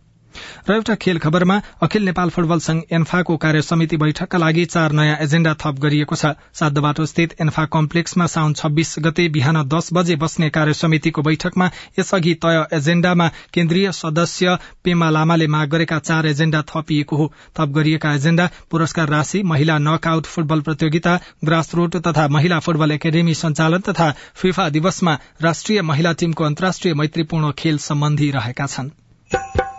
र 0.69 0.73
एउटा 0.73 0.95
खेल 0.97 1.19
खबरमा 1.19 1.61
अखिल 1.83 2.05
नेपाल 2.05 2.31
फुटबल 2.31 2.59
संघ 2.61 2.83
एन्फाको 2.93 3.37
कार्य 3.37 3.63
समिति 3.63 3.97
बैठकका 3.97 4.39
लागि 4.39 4.65
चार 4.67 4.93
नयाँ 4.93 5.17
एजेण्डा 5.23 5.55
थप 5.61 5.79
गरिएको 5.81 6.17
छ। 6.17 6.35
सातबाटो 6.55 7.07
स्थित 7.07 7.35
एन्फा 7.41 7.65
कम्प्लेक्समा 7.73 8.27
साउन 8.29 8.53
छब्बीस 8.55 8.95
गते 9.01 9.29
बिहान 9.29 9.63
दस 9.69 9.89
बजे 9.93 10.17
बस्ने 10.17 10.51
कार्य 10.51 10.75
समितिको 10.75 11.23
बैठकमा 11.23 11.71
यसअघि 11.99 12.35
तय 12.43 12.65
एजेण्डामा 12.75 13.29
केन्द्रीय 13.55 13.91
सदस्य 13.93 14.57
पेमा 14.85 15.11
लामाले 15.11 15.47
माग 15.49 15.69
गरेका 15.71 15.99
चार 16.01 16.27
एजेण्डा 16.27 16.63
थपिएको 16.69 17.17
हो। 17.17 17.33
थप 17.57 17.69
गरिएका 17.75 18.15
एजेण्डा 18.15 18.49
पुरस्कार 18.71 19.09
राशि 19.09 19.43
महिला 19.45 19.79
नकआउट 19.81 20.27
फुटबल 20.27 20.61
प्रतियोगिता 20.61 21.19
ग्रासरूट 21.45 21.97
तथा 22.07 22.29
महिला 22.29 22.59
फुटबल 22.61 22.91
एकाडेमी 22.93 23.35
सञ्चालन 23.35 23.81
तथा 23.89 24.11
फिफा 24.35 24.69
दिवसमा 24.71 25.19
राष्ट्रिय 25.43 25.83
महिला 25.83 26.13
टीमको 26.15 26.45
अन्तर्राष्ट्रिय 26.45 26.95
मैत्रीपूर्ण 26.95 27.53
खेल 27.59 27.79
सम्बन्धी 27.81 28.31
रहेका 28.31 28.67
छनृ। 28.67 29.72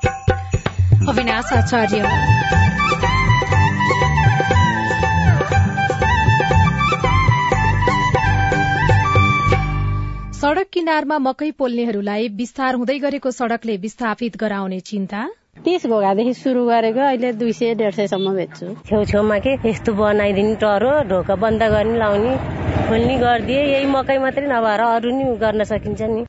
अविनाश 1.09 1.51
आचार्य 1.53 1.99
सड़क 10.33 10.67
किनारमा 10.73 11.17
मकै 11.19 11.49
पोल्नेहरूलाई 11.59 12.27
विस्तार 12.37 12.75
हुँदै 12.75 12.97
गरेको 12.99 13.31
सड़कले 13.31 13.75
विस्थापित 13.85 14.37
गराउने 14.37 14.79
चिन्ता। 14.89 15.21
तिस 15.65 15.85
घोगादेखि 15.87 16.33
सुरु 16.33 16.65
गरेको 16.67 17.01
अहिले 17.01 17.31
दुई 17.39 17.53
सय 17.53 17.73
डेढ 17.79 17.93
सयसम्म 17.95 18.35
बेच्छु। 18.35 18.67
छेउछेउमा 18.89 19.37
के 19.45 19.53
यस्तो 19.69 19.93
बनाइदिने 19.93 20.55
टरो 20.63 20.93
ढोका 21.09 21.35
बन्द 21.43 21.63
गर्ने 21.73 21.97
लाउने 21.99 22.33
खोल्ने 22.87 23.15
गरिदिए 23.19 23.63
यही 23.73 23.85
मकै 23.91 24.17
मात्रै 24.19 24.47
नभएर 24.47 24.81
अरू 24.89 25.09
नि 25.17 25.23
गर्न 25.43 25.63
सकिन्छ 25.71 26.01
नि। 26.13 26.23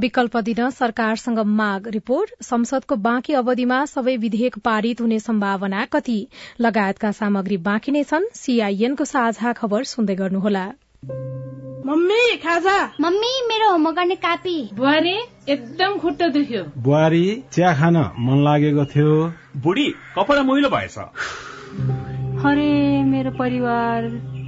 विकल्प 0.00 0.36
दिन 0.36 0.70
सरकारसँग 0.70 1.38
माग 1.38 1.88
रिपोर्ट। 1.88 2.30
संसदको 2.42 2.96
बाँकी 2.96 3.32
अवधिमा 3.32 3.84
सबै 3.84 4.16
विधेयक 4.16 4.58
पारित 4.58 5.00
हुने 5.00 5.18
सम्भावना 5.18 5.84
कति? 5.84 6.26
लगायतका 6.60 7.10
सामग्री 7.12 7.56
बाँकी 7.56 7.92
नै 7.92 8.02
छन्। 8.02 8.24
सीआईएनको 8.34 9.04
साझा 9.04 9.52
खबर 9.52 9.84
सुन्दै 9.84 10.14
गर्नुहोला। 10.14 10.66
मम्मी 11.86 12.36
खाजा? 12.36 12.90
मम्मी 13.00 13.32
मेरो 13.48 13.70
होमवर्क 13.70 13.96
गर्ने 13.96 14.14
कापी। 14.14 14.70
बुहारी 14.74 15.16
एकदम 15.48 15.98
खुट्टा 15.98 16.28
दुख्यो। 16.28 16.64
बुहारी 16.78 17.42
चिया 17.52 17.74
खान 17.74 17.96
मन 17.96 18.44
लागेको 18.44 18.84
थियो। 18.84 19.32
बुढी 19.56 19.88
कपडा 20.18 20.42
मैलो 20.42 20.68
भएछ। 20.68 20.98
अरे 22.44 23.02
मेरो 23.04 23.30
परिवार 23.30 24.33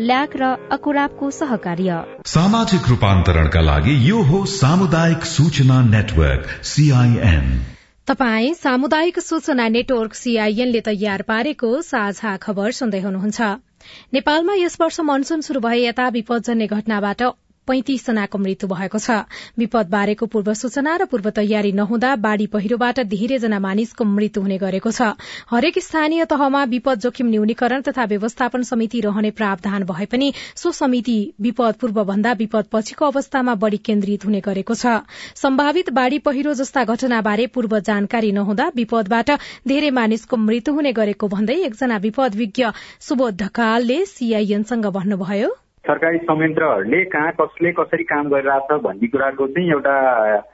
ल्याक 0.00 0.36
र 0.36 0.46
अकुराबको 0.72 1.30
सहकार्य। 1.30 1.96
सामाजिक 2.26 2.88
रूपान्तरणका 2.88 3.60
लागि 3.62 3.94
यो 4.10 4.22
हो 4.22 4.38
सामुदायिक 4.52 5.24
सूचना 5.26 5.80
नेटवर्क 5.86 6.46
सीआईएन 6.66 7.50
तपाई 8.08 8.54
सामुदायिक 8.54 9.18
सूचना 9.20 9.66
नेटवर्क 9.68 10.14
सीआईएनले 10.14 10.80
तयार 10.86 11.22
पारेको 11.22 11.70
साझा 11.82 12.36
खबर 12.36 12.70
सुन्दै 12.78 13.00
हुनुहुन्छ। 13.00 13.40
नेपालमा 14.14 14.54
यस 14.54 14.76
वर्ष 14.80 15.00
मनसून 15.10 15.40
शुरू 15.40 15.60
भए 15.60 15.78
यता 15.84 16.08
विपदजन्य 16.08 16.66
घटनाबाट 16.68 17.22
पैंतिस 17.70 18.06
जनाको 18.06 18.38
मृत्यु 18.40 18.68
भएको 18.68 18.98
छ। 18.98 19.18
विपद 19.58 19.90
बारेको 19.90 20.26
पूर्व 20.26 20.52
सूचना 20.56 20.96
र 20.96 21.04
पूर्व 21.06 21.30
तयारी 21.32 21.72
नहुँदा 21.74 22.14
बाढ़ी 22.20 22.46
पहिरोबाट 22.50 23.00
धेरैजना 23.08 23.58
मानिसको 23.60 24.04
मृत्यु 24.06 24.42
हुने 24.42 24.58
गरेको 24.58 24.90
छ। 24.92 25.14
हरेक 25.50 25.78
स्थानीय 25.80 26.24
तहमा 26.26 26.64
विपद 26.70 26.98
जोखिम 27.00 27.26
न्यूनीकरण 27.30 27.80
तथा 27.82 28.04
व्यवस्थापन 28.10 28.62
समिति 28.64 29.00
रहने 29.00 29.30
प्रावधान 29.32 29.84
भए 29.86 30.06
पनि 30.06 30.32
सो 30.56 30.72
समिति 30.74 31.18
विपद 31.40 31.74
पूर्व 31.80 32.02
भन्दा 32.04 32.32
विपद 32.40 32.66
पछिको 32.72 33.06
अवस्थामा 33.06 33.54
बढ़ी 33.62 33.78
केन्द्रित 33.80 34.24
हुने 34.24 34.40
गरेको 34.42 34.74
छ। 34.74 34.98
सम्भावित 35.36 35.90
बाढ़ी 35.92 36.18
पहिरो 36.20 36.54
जस्ता 36.54 36.84
घटनाबारे 36.86 37.46
पूर्व 37.54 37.78
जानकारी 37.82 38.32
नहुँदा 38.32 38.70
विपदबाट 38.76 39.30
धेरै 39.68 39.90
मानिसको 39.92 40.36
मृत्यु 40.38 40.74
हुने 40.74 40.92
गरेको 40.92 41.28
भन्दै 41.28 41.58
एकजना 41.62 41.96
विपद 42.02 42.34
विज्ञ 42.36 42.70
सुबोध 43.00 43.42
ढकालले 43.42 44.04
सीआईएनसँग 44.08 44.86
भन्नुभयो। 44.92 45.56
सरकारी 45.86 46.18
संयन्त्रहरूले 46.18 47.04
कहाँ 47.04 47.32
कसले 47.40 47.70
कसरी 47.72 48.04
काम 48.04 48.28
गरिरहेछ 48.28 48.72
भन्ने 48.84 49.06
कुराको 49.08 49.46
चाहिँ 49.48 49.70
एउटा 49.70 49.94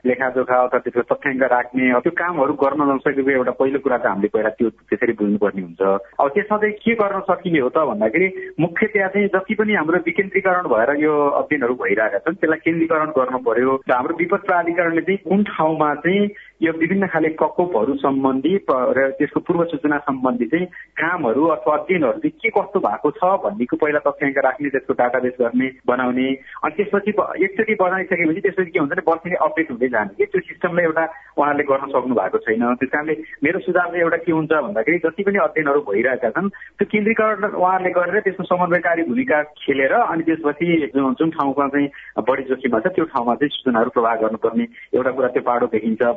लेखाजोखा 0.07 0.57
अथवा 0.65 0.79
त्यसको 0.79 1.03
तथ्याङ्क 1.11 1.43
राख्ने 1.53 1.91
त्यो 2.01 2.13
कामहरू 2.15 2.53
गर्न 2.63 2.83
नसकेको 2.91 3.31
एउटा 3.31 3.53
पहिलो 3.59 3.79
कुरा 3.83 3.99
त 3.99 4.07
हामीले 4.07 4.29
पहिला 4.31 4.51
त्यो 4.55 4.71
त्यसरी 4.87 5.13
बुझ्नुपर्ने 5.19 5.63
हुन्छ। 5.67 5.83
अब 5.83 6.29
त्यसमा 6.31 6.59
चाहिँ 6.63 6.75
के 6.79 6.95
गर्न 6.95 7.21
सकिने 7.27 7.59
हो 7.59 7.69
त 7.75 7.79
भन्दाखेरि 7.91 8.29
मुख्यतया 8.61 9.09
चाहिँ 9.09 9.29
जति 9.35 9.55
पनि 9.59 9.75
हाम्रो 9.75 9.99
विकेन्द्रीकरण 10.07 10.67
भएर 10.71 10.91
यो 11.03 11.15
अध्ययनहरू 11.43 11.75
भइरहेका 11.75 12.19
छन् 12.23 12.39
त्यसलाई 12.39 12.63
केन्द्रीकरण 12.63 13.11
गर्नु 13.19 13.39
पर्यो। 13.51 13.73
र 13.83 13.93
हाम्रो 13.93 14.15
विपद 14.23 14.47
प्राधिकरणले 14.47 15.03
चाहिँ 15.11 15.19
कुन 15.27 15.43
ठाउँमा 15.51 15.91
चाहिँ 16.07 16.23
यो 16.63 16.73
विभिन्न 16.73 17.07
खाले 17.13 17.29
प्रकोपहरू 17.37 17.95
सम्बन्धी 18.01 18.55
र 18.97 19.09
त्यसको 19.19 19.41
पूर्व 19.47 19.65
सूचना 19.71 19.97
सम्बन्धी 20.05 20.47
चाहिँ 20.47 20.67
कामहरू 20.97 21.45
अथवा 21.55 21.77
अध्ययनहरू 21.77 22.19
चाहिँ 22.19 22.39
के 22.43 22.49
कस्तो 22.49 22.81
भएको 22.81 23.11
छ 23.19 23.33
भन्नेको 23.45 23.77
पहिला 23.77 24.01
तथ्याङ्क 24.07 24.39
राख्ने 24.47 24.69
त्यसको 24.73 24.93
डाटाबेस 25.01 25.35
गर्ने 25.41 25.69
बनाउने। 25.87 26.29
अनि 26.65 26.75
त्यसपछि 26.77 27.13
एकचोटि 27.45 27.75
बनाइसकेपछि 27.81 28.41
त्यसपछि 28.41 28.71
के 28.71 28.79
हुन्छ 28.79 28.93
भने 28.93 29.05
बस्ने 29.09 29.37
अपडेट 29.37 29.71
हुँदै 29.71 29.89
जाने। 29.95 30.15
कि 30.17 30.25
त्यो 30.33 30.41
सिस्टमलाई 30.49 30.85
एउटा 30.85 31.05
उहाँहरूले 31.37 31.65
गर्न 31.71 31.91
सक्नु 31.93 32.15
भएको 32.21 32.39
छैन। 32.47 32.65
त्यस 32.81 32.91
कारणले 32.95 33.15
मेरो 33.45 33.59
सुझाव 33.67 33.91
चाहिँ 33.93 34.03
एउटा 34.03 34.17
के 34.25 34.33
हुन्छ 34.33 34.53
भन्दाखेरि 34.53 34.99
जति 35.05 35.23
पनि 35.29 35.39
अध्ययनहरू 35.45 35.81
भइरहेका 35.91 36.31
छन् 36.41 36.49
त्यो 36.49 36.87
केन्द्रीकरण 36.93 37.45
उहाँहरूले 37.53 37.93
गरेर 38.01 38.21
त्यसको 38.25 38.45
समन्वयकारी 38.53 39.03
भूमिका 39.13 39.43
खेलेर 39.61 39.93
अनि 39.93 40.23
त्यसपछि 40.25 40.69
जुन 40.97 41.31
ठाउँमा 41.37 41.69
चाहिँ 41.69 41.89
बढी 42.25 42.49
जोखिममा 42.49 42.81
छ 42.81 42.95
त्यो 42.97 43.05
ठाउँमा 43.13 43.35
चाहिँ 43.45 43.55
सूचनाहरू 43.57 43.91
प्रवाह 43.93 44.15
गर्नुपर्ने 44.25 44.67
एउटा 44.97 45.11
कुरा 45.21 45.29
त्यो 45.37 45.43
पाडो 45.51 45.67
देखिन्छ। 45.77 46.17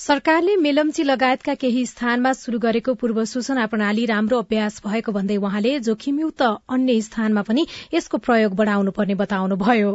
सरकारले 0.00 0.54
मेलम्ची 0.56 1.04
लगायतका 1.06 1.54
केही 1.54 1.84
स्थानमा 1.86 2.30
शुरू 2.32 2.58
गरेको 2.58 2.92
पूर्व 2.94 3.24
सूचना 3.24 3.66
प्रणाली 3.66 4.06
राम्रो 4.06 4.38
अभ्यास 4.38 4.80
भएको 4.84 5.12
भन्दै 5.12 5.36
वहाँले 5.36 5.78
जोखिमयुक्त 5.80 6.42
अन्य 6.68 7.00
स्थानमा 7.00 7.42
पनि 7.42 7.66
यसको 7.94 8.18
प्रयोग 8.18 8.54
बढ़ाउनुपर्ने 8.56 9.14
बताउनुभयो। 9.14 9.90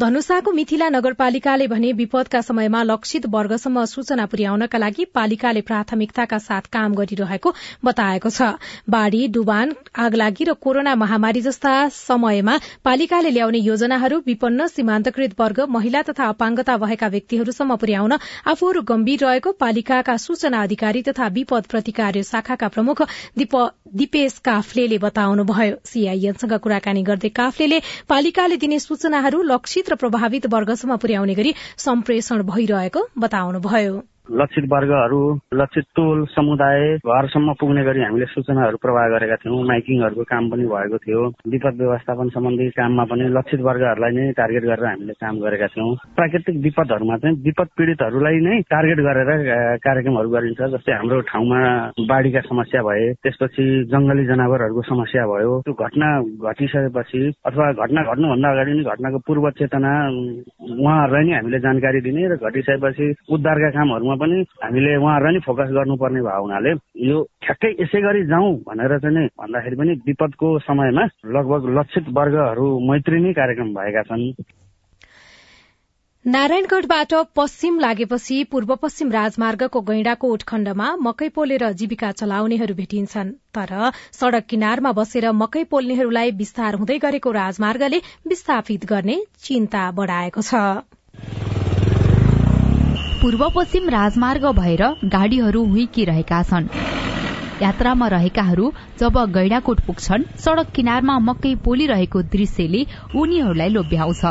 धनुषाको 0.00 0.52
मिथिला 0.52 0.88
नगरपालिकाले 0.90 1.66
भने 1.68 1.92
विपदका 1.94 2.40
समयमा 2.42 2.82
लक्षित 2.84 3.26
वर्गसम्म 3.30 3.84
सूचना 3.86 4.26
पुर्याउनका 4.26 4.78
लागि 4.78 5.04
पालिकाले 5.14 5.60
प्राथमिकताका 5.62 6.38
साथ 6.40 6.70
काम 6.72 6.94
गरिरहेको 6.94 7.54
बताएको 7.84 8.30
छ। 8.30 8.48
बाढ़ी 8.90 9.26
डुबान 9.34 9.74
आगलागी 9.98 10.44
र 10.44 10.52
कोरोना 10.60 10.94
महामारी 10.96 11.40
जस्ता 11.40 11.74
समयमा 11.90 12.58
पालिकाले 12.84 13.30
ल्याउने 13.30 13.58
योजनाहरू 13.60 14.18
विपन्न 14.26 14.66
सीमान्तकृत 14.68 15.40
वर्ग 15.40 15.60
महिला 15.70 16.02
तथा 16.04 16.28
अपाङ्गता 16.28 16.76
भएका 16.78 17.08
व्यक्तिहरूसम्म 17.08 17.76
पुर्याउन 17.76 18.18
आफूहरू 18.46 18.82
गम्भीर 18.84 19.24
रहेको 19.24 19.52
पालिकाका 19.60 20.16
सूचना 20.18 20.62
अधिकारी 20.62 21.02
तथा 21.04 21.26
विपद 21.34 21.66
प्रतिकार्य 21.70 22.22
शाखाका 22.24 22.68
प्रमुख 22.68 23.02
दिपेश 23.38 24.38
काफ्ले 24.44 24.98
बताउनुभयो। 24.98 25.76
सीआईएनसँग 25.84 26.52
कुराकानी 26.60 27.02
गर्दै 27.04 27.28
काफ्ले 27.34 27.80
पालिकाले 28.08 28.56
दिने 28.58 28.78
सूचनाहरू 28.80 29.42
लक्षित 29.54 29.90
र 29.90 29.94
प्रभावित 29.96 30.46
वर्गसम्म 30.54 30.96
पुर्याउने 30.96 31.34
गरी 31.34 31.54
सम्प्रेषण 31.78 32.42
भइरहेको 32.50 33.08
बताउनुभयो। 33.18 34.02
लक्षित 34.28 34.64
वर्गहरू 34.68 35.20
लक्षित 35.54 35.84
टोल 35.96 36.24
समुदाय 36.26 36.96
घरसम्म 36.96 37.52
पुग्ने 37.60 37.82
गरी 37.84 38.02
हामीले 38.02 38.26
सूचनाहरू 38.26 38.76
प्रवाह 38.76 39.08
गरेका 39.08 39.36
थियौँ 39.36 39.60
माइकिङहरूको 39.62 40.22
काम 40.24 40.48
पनि 40.50 40.64
भएको 40.64 40.98
थियो 40.98 41.24
विपद 41.46 41.74
व्यवस्थापन 41.76 42.28
सम्बन्धी 42.28 42.68
काममा 42.70 43.04
पनि 43.04 43.28
लक्षित 43.30 43.60
वर्गहरूलाई 43.60 44.12
नै 44.12 44.32
टार्गेट 44.32 44.64
गरेर 44.64 44.84
हामीले 44.84 45.12
काम 45.14 45.38
गरेका 45.38 45.66
थियौँ। 45.66 45.94
प्राकृतिक 46.16 46.56
विपदहरूमा 46.58 47.16
चाहिँ 47.16 47.36
विपद 47.44 47.68
पीडितहरूलाई 47.76 48.40
नै 48.40 48.60
टार्गेट 48.64 49.00
गरेर 49.00 49.30
कार्यक्रमहरू 49.78 50.30
गरिन्छ 50.30 50.60
जस्तै 50.72 50.92
हाम्रो 50.94 51.20
ठाउँमा 51.28 51.60
बाढीका 52.08 52.40
समस्या 52.48 52.82
भए 52.82 53.12
त्यसपछि 53.20 53.66
जंगली 53.92 54.24
जनावरहरूको 54.24 54.82
समस्या 54.88 55.26
भयो 55.26 55.60
त्यो 55.60 55.76
घटना 55.76 56.08
घटिसकेपछि 56.48 57.22
अथवा 57.44 57.70
घटना 57.74 58.02
घट्नुभन्दा 58.04 58.48
अगाडि 58.48 58.72
नै 58.72 58.88
घटनाको 58.88 59.18
पूर्व 59.26 59.50
चेतना 59.52 59.92
उहाँहरूलाई 60.72 61.24
नै 61.24 61.36
हामीले 61.36 61.60
जानकारी 61.60 62.00
दिने 62.00 62.26
र 62.26 62.40
घटिसकेपछि 62.40 63.12
उद्धारका 63.30 63.70
कामहरूमा 63.70 64.12
पनि 64.16 64.40
हामीले 64.62 64.96
उहाँहरूलाई 64.96 65.34
नै 65.34 65.40
फोकस 65.46 65.70
गर्नुपर्ने 65.76 66.20
भएको 66.22 66.42
हुनाले। 66.42 66.72
यो 67.08 67.16
ठ्याक्कै 67.42 67.70
यसै 67.80 68.00
गरी 68.00 68.24
जाउँ 68.26 68.50
भनेर 68.66 68.98
चाहिँ 68.98 69.16
नि 69.16 69.24
भन्दाखेरि 69.38 69.76
पनि 69.76 69.92
विपदको 70.06 70.58
समयमा 70.66 71.04
लगभग 71.36 71.62
लक्षित 71.78 72.04
वर्गहरू 72.10 72.66
मैत्री 72.90 73.20
नै 73.20 73.32
कार्यक्रम 73.32 73.74
भएका 73.74 74.02
छन्। 74.02 74.26
नारायणगढ़बाट 76.24 77.12
पश्चिम 77.36 77.78
लागेपछि 77.78 78.36
पूर्व 78.44 78.74
पश्चिम 78.82 79.10
राजमार्गको 79.12 79.80
गैंडाकोट 79.80 80.42
खण्डमा 80.42 80.86
मकै 80.96 81.28
पोलेर 81.28 81.64
जीविका 81.72 82.12
चलाउनेहरू 82.12 82.74
भेटिन्छन्। 82.74 83.32
तर 83.52 83.90
सड़क 83.92 84.44
किनारमा 84.48 84.92
बसेर 84.92 85.30
मकै 85.32 85.64
पोल्नेहरूलाई 85.68 86.30
विस्तार 86.40 86.74
हुँदै 86.74 86.98
गरेको 86.98 87.30
राजमार्गले 87.30 88.00
विस्थापित 88.28 88.86
गर्ने 88.88 89.20
चिन्ता 89.38 89.90
बढ़ाएको 89.92 90.40
छ। 90.40 91.53
पूर्व 93.24 93.42
पश्चिम 93.48 93.88
राजमार्ग 93.88 94.44
भएर 94.52 94.82
गाड़ीहरू 95.04 95.62
हुइकिरहेका 95.64 96.42
छन्। 96.42 96.66
यात्रामा 97.62 98.08
रहेकाहरू 98.08 98.72
जब 99.00 99.16
गैडाकोट 99.36 99.80
पुग्छन् 99.80 100.24
सड़क 100.36 100.72
किनारमा 100.76 101.18
मकै 101.28 101.54
पोलिरहेको 101.64 102.22
दृश्यले 102.34 102.84
उनीहरूलाई 103.16 103.68
लोभ्याउँछ। 103.68 104.22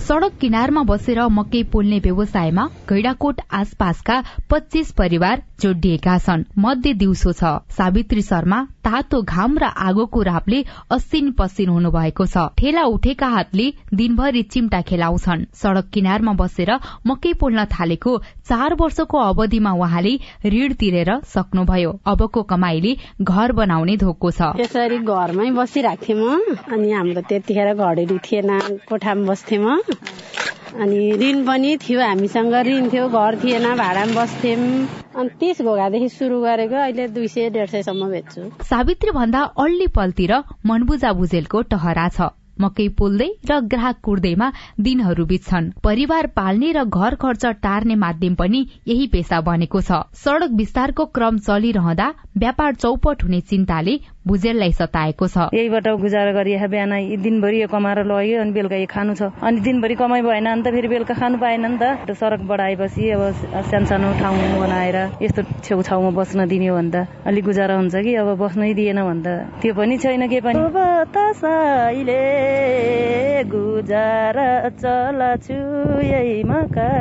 सड़क 0.00 0.32
किनारमा 0.40 0.82
बसेर 0.82 1.20
मकै 1.30 1.62
पोल्ने 1.72 1.98
व्यवसायमा 1.98 2.64
गैडाकोट 2.88 3.40
आसपासका 3.52 4.16
पच्चीस 4.50 4.90
परिवार 4.92 5.42
जोडिएका 5.62 6.18
छन्। 6.18 6.44
मध्य 6.58 6.92
दिउँसो 6.94 7.32
छ। 7.32 7.54
सावित्री 7.70 8.22
शर्मा 8.22 8.58
तातो 8.84 9.20
घाम 9.22 9.58
र 9.58 9.64
आगोको 9.86 10.22
रापले 10.22 10.58
असिन 10.90 11.30
पसिन 11.38 11.68
हुनुभएको 11.68 12.26
छ। 12.26 12.46
ठेला 12.58 12.84
उठेका 12.94 13.28
हातले 13.28 13.66
दिनभरि 13.94 14.42
चिम्टा 14.52 14.80
खेलाउँछन्। 14.88 15.44
सड़क 15.54 15.86
किनारमा 15.94 16.32
बसेर 16.40 16.70
मकै 17.06 17.32
पोल्न 17.40 17.64
थालेको 17.74 18.16
चार 18.48 18.74
वर्षको 18.80 19.18
अवधिमा 19.20 19.72
उहाँले 19.72 20.14
ऋण 20.46 20.72
तिरेर 20.80 21.10
सक्नुभयो। 21.34 21.90
अबको 22.06 22.42
कमाईले 22.50 22.96
घर 23.22 23.52
बनाउने 23.52 23.96
धोको 23.96 24.30
छ। 24.30 24.40
त्यसरी 24.56 24.98
घरमै 25.04 25.50
बसिरहेको 25.60 26.04
थिएँ 26.04 26.18
म 26.18 26.56
अनि 26.72 26.92
हाम्रो 26.92 27.22
त्यतिखेर 27.28 27.74
घडेरी 27.74 28.18
थिएन 28.24 28.50
कोठामा 28.88 29.26
बस्थेँ 29.28 29.58
अनि 30.70 31.00
ऋण 31.20 31.44
पनि 31.46 31.76
थियो 31.82 32.00
हामीसँग 32.00 32.54
ऋण 32.66 32.88
थियो 32.90 33.08
घर 33.10 33.36
थिएन 33.42 33.66
भाडामा 33.76 34.14
बस्थ्यौँ 34.14 35.09
अनि 35.20 35.28
तिस 35.40 35.62
घोगादेखि 35.62 36.08
सुरु 36.08 36.40
गरेको 36.40 36.76
अहिले 36.80 37.08
दुई 37.14 37.28
सय 37.28 37.48
डेढ 37.50 37.68
सयसम्म 37.70 38.08
बेच्छु। 38.10 38.42
सावित्री 38.64 39.10
भन्दा 39.12 39.40
अल्ली 39.60 39.86
पल्तिर 39.96 40.32
मनबुजा 40.66 41.12
भुजेलको 41.12 41.62
टहरा 41.70 42.08
छ। 42.08 42.28
मकै 42.60 42.88
पोल्दै 42.98 43.28
र 43.50 43.60
ग्राहक 43.66 43.96
कुर्दैमा 44.02 44.52
दिनहरू 44.80 45.24
बित्छन्। 45.26 45.70
परिवार 45.84 46.26
पाल्ने 46.36 46.72
र 46.72 46.84
घर 46.84 47.14
खर्च 47.16 47.46
टार्ने 47.62 47.94
माध्यम 47.96 48.34
पनि 48.34 48.60
यही 48.88 49.06
पेसा 49.08 49.40
बनेको 49.40 49.80
छ। 49.80 49.90
सड़क 50.14 50.50
विस्तारको 50.56 51.04
क्रम 51.14 51.38
चलिरहँदा 51.40 52.08
व्यापार 52.38 52.74
चौपट 52.74 53.24
हुने 53.24 53.40
चिन्ताले 53.50 53.94
भुजेललाई 54.26 54.72
सताएको 54.72 55.26
छ। 55.26 55.48
यहीबाट 55.54 55.86
गुजारा 56.00 56.32
गरिए 56.32 56.66
बिहान 56.68 56.92
दिनभरि 57.22 57.66
कमाएर 57.72 58.04
लग्यो 58.04 58.40
अनि 58.40 58.52
बेलुका 58.52 58.84
खानु 58.86 59.14
छ। 59.14 59.32
अनि 59.40 59.60
दिनभरि 59.60 59.94
कमाइ 59.96 60.22
भएन 60.22 60.48
नि 60.48 60.62
त 60.62 60.68
फेरि 60.70 60.88
बेलुका 60.88 61.14
खानु 61.16 61.38
पाएन 61.40 61.66
नि 61.66 61.78
त। 61.80 62.12
सडक 62.12 62.42
बढाएपछि 62.44 63.10
अब 63.10 63.22
सानो 63.70 64.08
ठाउँ 64.20 64.60
बनाएर 64.60 64.96
यस्तो 65.22 65.42
छेउछाउमा 65.64 66.10
बस्न 66.12 66.46
दिने 66.48 66.68
हो 66.68 66.76
भन्दा 66.76 67.00
अलिक 67.26 67.44
गुजारा 67.44 67.74
हुन्छ 67.80 67.96
कि? 67.96 68.14
अब 68.14 68.28
बस्नै 68.38 68.72
दिएन 68.74 69.00
भन्दा 69.02 69.32
त्यो 69.62 69.72
पनि 69.74 69.96
छैन 69.98 70.28
के 70.28 70.40
पनि। 70.44 70.58
गुजारा 73.50 74.50
चलाछु 74.70 75.60
यही 76.02 76.42
मकै 76.44 76.98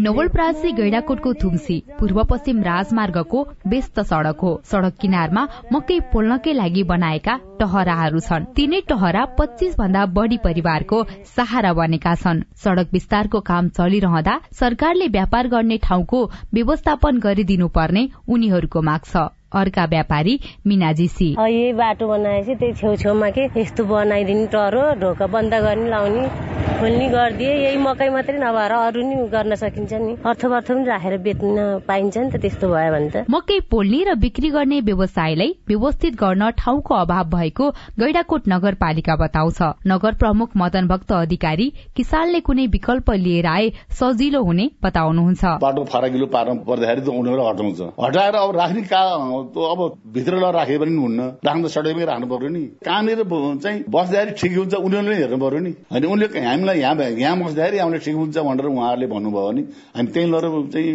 नवलप्रासी 0.00 0.70
गैडाकोटको 0.72 1.32
थुम्सी 1.34 1.76
पूर्व 2.00 2.22
पश्चिम 2.30 2.62
राजमार्गको 2.62 3.42
व्यस्त 3.66 4.00
सड़क 4.00 4.40
हो। 4.42 4.52
सड़क 4.64 4.94
किनारमा 5.00 5.42
मकै 5.72 5.98
पोल्नकै 6.12 6.52
लागि 6.52 6.82
बनाएका 6.82 7.34
टहराहरू 7.60 8.20
छन्। 8.20 8.48
तीनै 8.56 8.80
टहरा 8.88 9.24
पच्चीस 9.38 9.76
भन्दा 9.78 10.02
बढ़ी 10.16 10.38
परिवारको 10.44 11.04
सहारा 11.36 11.72
बनेका 11.72 12.14
छन्। 12.16 12.44
सड़क 12.56 12.88
विस्तारको 12.92 13.40
काम 13.40 13.68
चलिरहँदा 13.76 14.40
सरकारले 14.60 15.06
व्यापार 15.08 15.48
गर्ने 15.48 15.76
ठाउँको 15.78 16.18
व्यवस्थापन 16.54 17.18
गरिदिनुपर्ने 17.18 18.08
उनीहरूको 18.28 18.82
माग 18.82 19.02
छ। 19.04 19.35
अर्का 19.52 19.84
व्यापारी 19.84 20.38
मिनाजीसी 20.66 21.30
यही 21.30 21.72
बाटो 21.72 22.08
बनाएपछि 22.08 22.54
त्यही 22.54 22.72
छेउछेउमा 22.74 23.30
के 23.30 23.44
यस्तो 23.56 23.84
बनाइदिने 23.84 24.46
टरो 24.52 24.84
ढोका 25.00 25.26
बन्द 25.26 25.54
गर्ने 25.54 25.88
लाउने 25.90 26.28
खोल्ने 26.76 27.08
गरिदिए 27.08 27.52
यही 27.56 27.76
मकै 27.78 28.08
मात्रै 28.10 28.38
नभएर 28.38 28.72
अरू 28.76 29.02
नि 29.02 29.16
गर्न 29.32 29.54
सकिन्छ 29.56 29.92
नि। 29.92 30.12
अर्थवर्थ 30.26 30.68
पनि 30.68 30.84
राखेर 30.84 31.16
बेच्न 31.24 31.56
पाइन्छ 31.88 32.16
नि 32.18 32.30
त 32.30 32.36
त्यस्तो 32.36 32.68
भयो 32.68 32.90
भने 32.92 33.08
त। 33.10 33.24
मकै 33.30 33.58
पोल्ने 33.70 34.00
र 34.04 34.14
बिक्री 34.20 34.50
गर्ने 34.50 34.80
व्यवसायलाई 34.88 35.50
व्यवस्थित 35.68 36.14
गर्न 36.20 36.50
ठाउँको 36.58 36.94
अभाव 36.94 37.24
भएको 37.32 37.70
गैडाकोट 37.96 38.42
नगरपालिका 38.48 39.16
बताउँछ। 39.16 39.60
नगर 39.86 40.14
प्रमुख 40.20 40.50
मदन 40.56 40.86
भक्त 40.88 41.12
अधिकारी 41.12 41.72
किसानले 41.96 42.40
कुनै 42.44 42.66
विकल्प 42.76 43.10
लिएर 43.24 43.46
आए 43.46 43.70
सजिलो 43.96 44.42
हुने 44.44 44.68
बताउनुहुन्छ। 44.84 45.44
बाटो 45.64 45.84
फराकिलो 45.86 46.26
पार्नु 46.36 46.54
पर्दाखेरि 46.68 47.00
त 47.00 47.08
उनीहरू 47.08 47.42
हटाउँछ। 47.48 47.80
हटाएर 48.04 48.34
अब 48.36 48.56
राख्ने 48.56 48.82
का 49.54 49.70
अब 49.72 49.80
भित्र 50.14 50.34
लगेर 50.36 50.54
राखे 50.54 50.78
पनि 50.78 50.96
हुन्न। 50.96 51.20
राख्नु 51.46 51.68
त 51.68 51.70
सडकमै 51.72 52.04
राख्नु 52.04 52.26
पर्यो 52.26 52.48
नि। 52.48 52.62
कहाँनिर 52.86 53.22
चाहिँ 53.62 53.84
बस्दाखेरि 53.88 54.32
ठिक 54.38 54.52
हुन्छ 54.56 54.74
उनीहरूले 54.76 55.16
हेर्नु 55.16 55.38
पर्यो 55.38 55.60
नि। 55.60 55.72
होइन 55.92 56.04
उनले 56.06 56.26
हामीलाई 56.40 56.78
यहाँ 56.78 56.94
यहाँ 57.16 57.36
बस्दाखेरि 57.38 57.78
हामीलाई 57.78 58.00
ठिक 58.06 58.16
हुन्छ 58.16 58.36
भनेर 58.38 58.66
उहाँहरूले 58.66 59.06
भन्नुभयो 59.06 59.46
भने 59.46 59.62
हामी 59.96 60.08
त्यही 60.12 60.26
लगेर 60.30 60.54
चाहिँ 60.72 60.90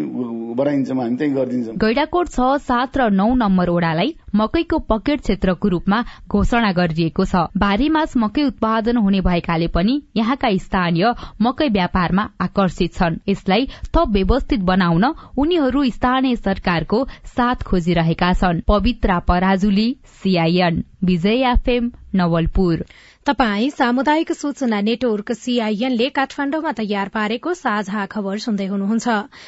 बनाइदिन्छौँ 0.55 0.97
हामी 0.97 1.15
त्यही 1.17 1.31
गरिदिन्छौँ। 1.31 1.75
गैडाकोट 1.77 2.27
छ 2.29 2.39
सात 2.61 2.97
र 2.97 3.09
नौ 3.11 3.27
नम्बर 3.35 3.69
ओडालाई 3.69 4.09
मकैको 4.35 4.77
पकेट 4.89 5.21
क्षेत्रको 5.21 5.67
रूपमा 5.67 5.99
घोषणा 6.29 6.71
गरिएको 6.71 7.25
छ। 7.25 7.35
भारी 7.57 7.89
मास 7.89 8.17
मकै 8.17 8.43
उत्पादन 8.43 8.97
हुने 8.97 9.21
भएकाले 9.21 9.67
पनि 9.67 9.95
यहाँका 10.17 10.49
स्थानीय 10.57 11.05
मकै 11.41 11.67
व्यापारमा 11.69 12.23
आकर्षित 12.41 12.93
छन्। 12.93 13.19
यसलाई 13.29 13.67
थप 13.91 14.07
व्यवस्थित 14.11 14.59
बनाउन 14.61 15.05
उनीहरू 15.37 15.83
स्थानीय 15.91 16.35
सरकारको 16.37 17.03
साथ 17.27 17.63
खोजिरहेका 17.63 18.30
छन् 18.33 18.61
पवित्रा 18.67 19.19
पराजुली 19.19 19.89
सीआईएन 20.23 20.83
विजय 21.03 21.43
एफएम 21.51 21.91
नवलपुर। 22.15 22.83
तपाई 23.25 23.69
सामुदायिक 23.69 24.31
सूचना 24.31 24.81
नेटवर्क 24.81 25.31
सीआईएनले 25.31 26.09
काठमाण्डुमा 26.09 26.71
तयार 26.71 27.09
पारेको 27.09 27.53
साझा 27.53 28.05
खबर 28.05 28.37
सुन्दै 28.37 28.65
हुनुहुन्छ। 28.65 29.07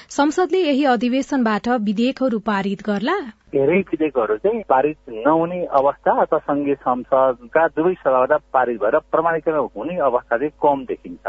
संसदले 0.10 0.60
यही 0.60 0.84
अधिवेशनबाट 0.86 1.69
विधेयकहरू 1.82 2.39
पारित 2.39 2.82
गर्ला? 2.86 3.17
धेरै 3.54 3.80
विधेयकहरू 3.80 4.36
चाहिँ 4.38 4.62
पारित 4.69 4.98
नहुने 5.10 5.65
अवस्था 5.65 6.12
अथवा 6.22 6.39
संघीय 6.39 6.76
संसदका 6.76 7.67
दुवै 7.67 7.93
सभाबाट 7.93 8.41
पारित 8.54 8.80
भएर 8.82 8.98
प्रमाणीकरण 9.12 9.67
हुने 9.76 9.98
अवस्था 9.98 10.38
चाहिँ 10.38 10.52
कम 10.63 10.86
देखिन्छ। 10.86 11.26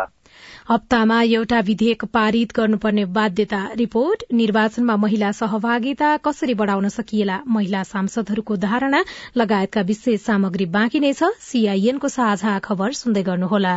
हप्तामा 0.71 1.23
एउटा 1.23 1.61
विधेयक 1.61 2.05
पारित 2.05 2.53
गर्नुपर्ने 2.57 3.05
बाध्यता 3.05 3.69
रिपोर्ट। 3.77 4.23
निर्वाचनमा 4.33 4.97
महिला 4.97 5.33
सहभागिता 5.33 6.17
कसरी 6.17 6.55
बढ़ाउन 6.55 6.89
सकिएला? 6.89 7.41
महिला 7.49 7.83
सांसदहरूको 7.83 8.57
धारणा। 8.57 9.05
लगायतका 9.37 9.81
विशेष 9.81 10.21
सामग्री 10.21 10.65
बाँकी 10.65 11.01
नै 11.01 11.13
छ। 11.13 11.23
सीआईएनको 11.41 12.09
साझा 12.09 12.59
खबर 12.59 12.93
सुन्दै 12.93 13.23
गर्नुहोला। 13.23 13.77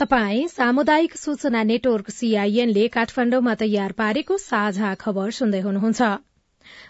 तपाई 0.00 0.46
सामुदायिक 0.48 1.16
सूचना 1.16 1.62
नेटवर्क 1.62 2.10
सीआईएनले 2.10 2.86
काठमाण्डुमा 2.88 3.54
तयार 3.62 3.92
पारेको 3.92 4.36
साझा 4.42 4.92
खबर 4.96 5.30
सुन्दै 5.38 5.60
हुनुहुन्छ। 5.60 6.00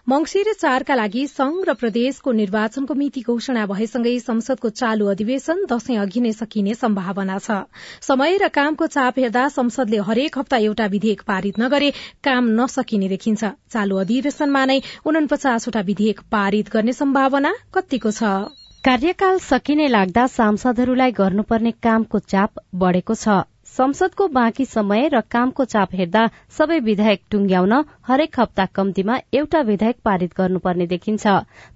मंगिर 0.09 0.53
चारका 0.61 0.95
लागि 0.95 1.25
संघ 1.27 1.57
र 1.69 1.75
प्रदेशको 1.81 2.33
निर्वाचनको 2.33 2.95
मिति 3.01 3.23
घोषणा 3.27 3.65
भएसँगै 3.67 4.13
संसदको 4.21 4.71
चालू 4.83 5.11
अधिवेशन 5.15 5.67
दशैं 5.73 5.99
अघि 5.99 6.21
नै 6.21 6.33
सकिने 6.35 6.75
सम्भावना 6.77 7.41
छ। 7.41 7.59
समय 8.03 8.39
र 8.45 8.53
कामको 8.55 8.87
चाप 8.95 9.19
हेर्दा 9.19 9.49
संसदले 9.59 10.07
हरेक 10.07 10.39
हप्ता 10.39 10.63
एउटा 10.71 10.87
विधेयक 10.95 11.27
पारित 11.27 11.59
नगरे 11.59 11.91
काम 12.23 12.55
नसकिने 12.61 13.09
देखिन्छ। 13.09 13.53
चालू 13.75 14.01
अधिवेशनमा 14.07 14.65
नै 14.67 14.81
उनपचासवटा 15.05 15.87
विधेयक 15.91 16.27
पारित 16.31 16.71
गर्ने 16.71 16.99
सम्भावना 17.03 17.55
कतिको 17.75 18.11
छ। 18.13 18.60
कार्यकाल 18.85 19.39
सकिने 19.39 19.87
लाग्दा 19.89 20.23
सांसदहरूलाई 20.27 21.13
गर्नुपर्ने 21.13 21.71
कामको 21.87 22.19
चाप 22.25 22.61
बढ़ेको 22.83 23.15
छ। 23.15 23.35
संसदको 23.73 24.29
बाँकी 24.29 24.65
समय 24.67 25.09
र 25.15 25.21
कामको 25.31 25.65
चाप 25.73 25.93
हेर्दा 25.95 26.23
सबै 26.59 26.79
विधेयक 26.87 27.21
टुंग्याउन 27.31 27.75
हरेक 28.11 28.39
हप्ता 28.41 28.65
कम्तीमा 28.67 29.17
एउटा 29.35 29.61
विधेयक 29.63 29.97
पारित 30.05 30.31
गर्नुपर्ने 30.39 30.87
देखिन्छ। 30.87 31.27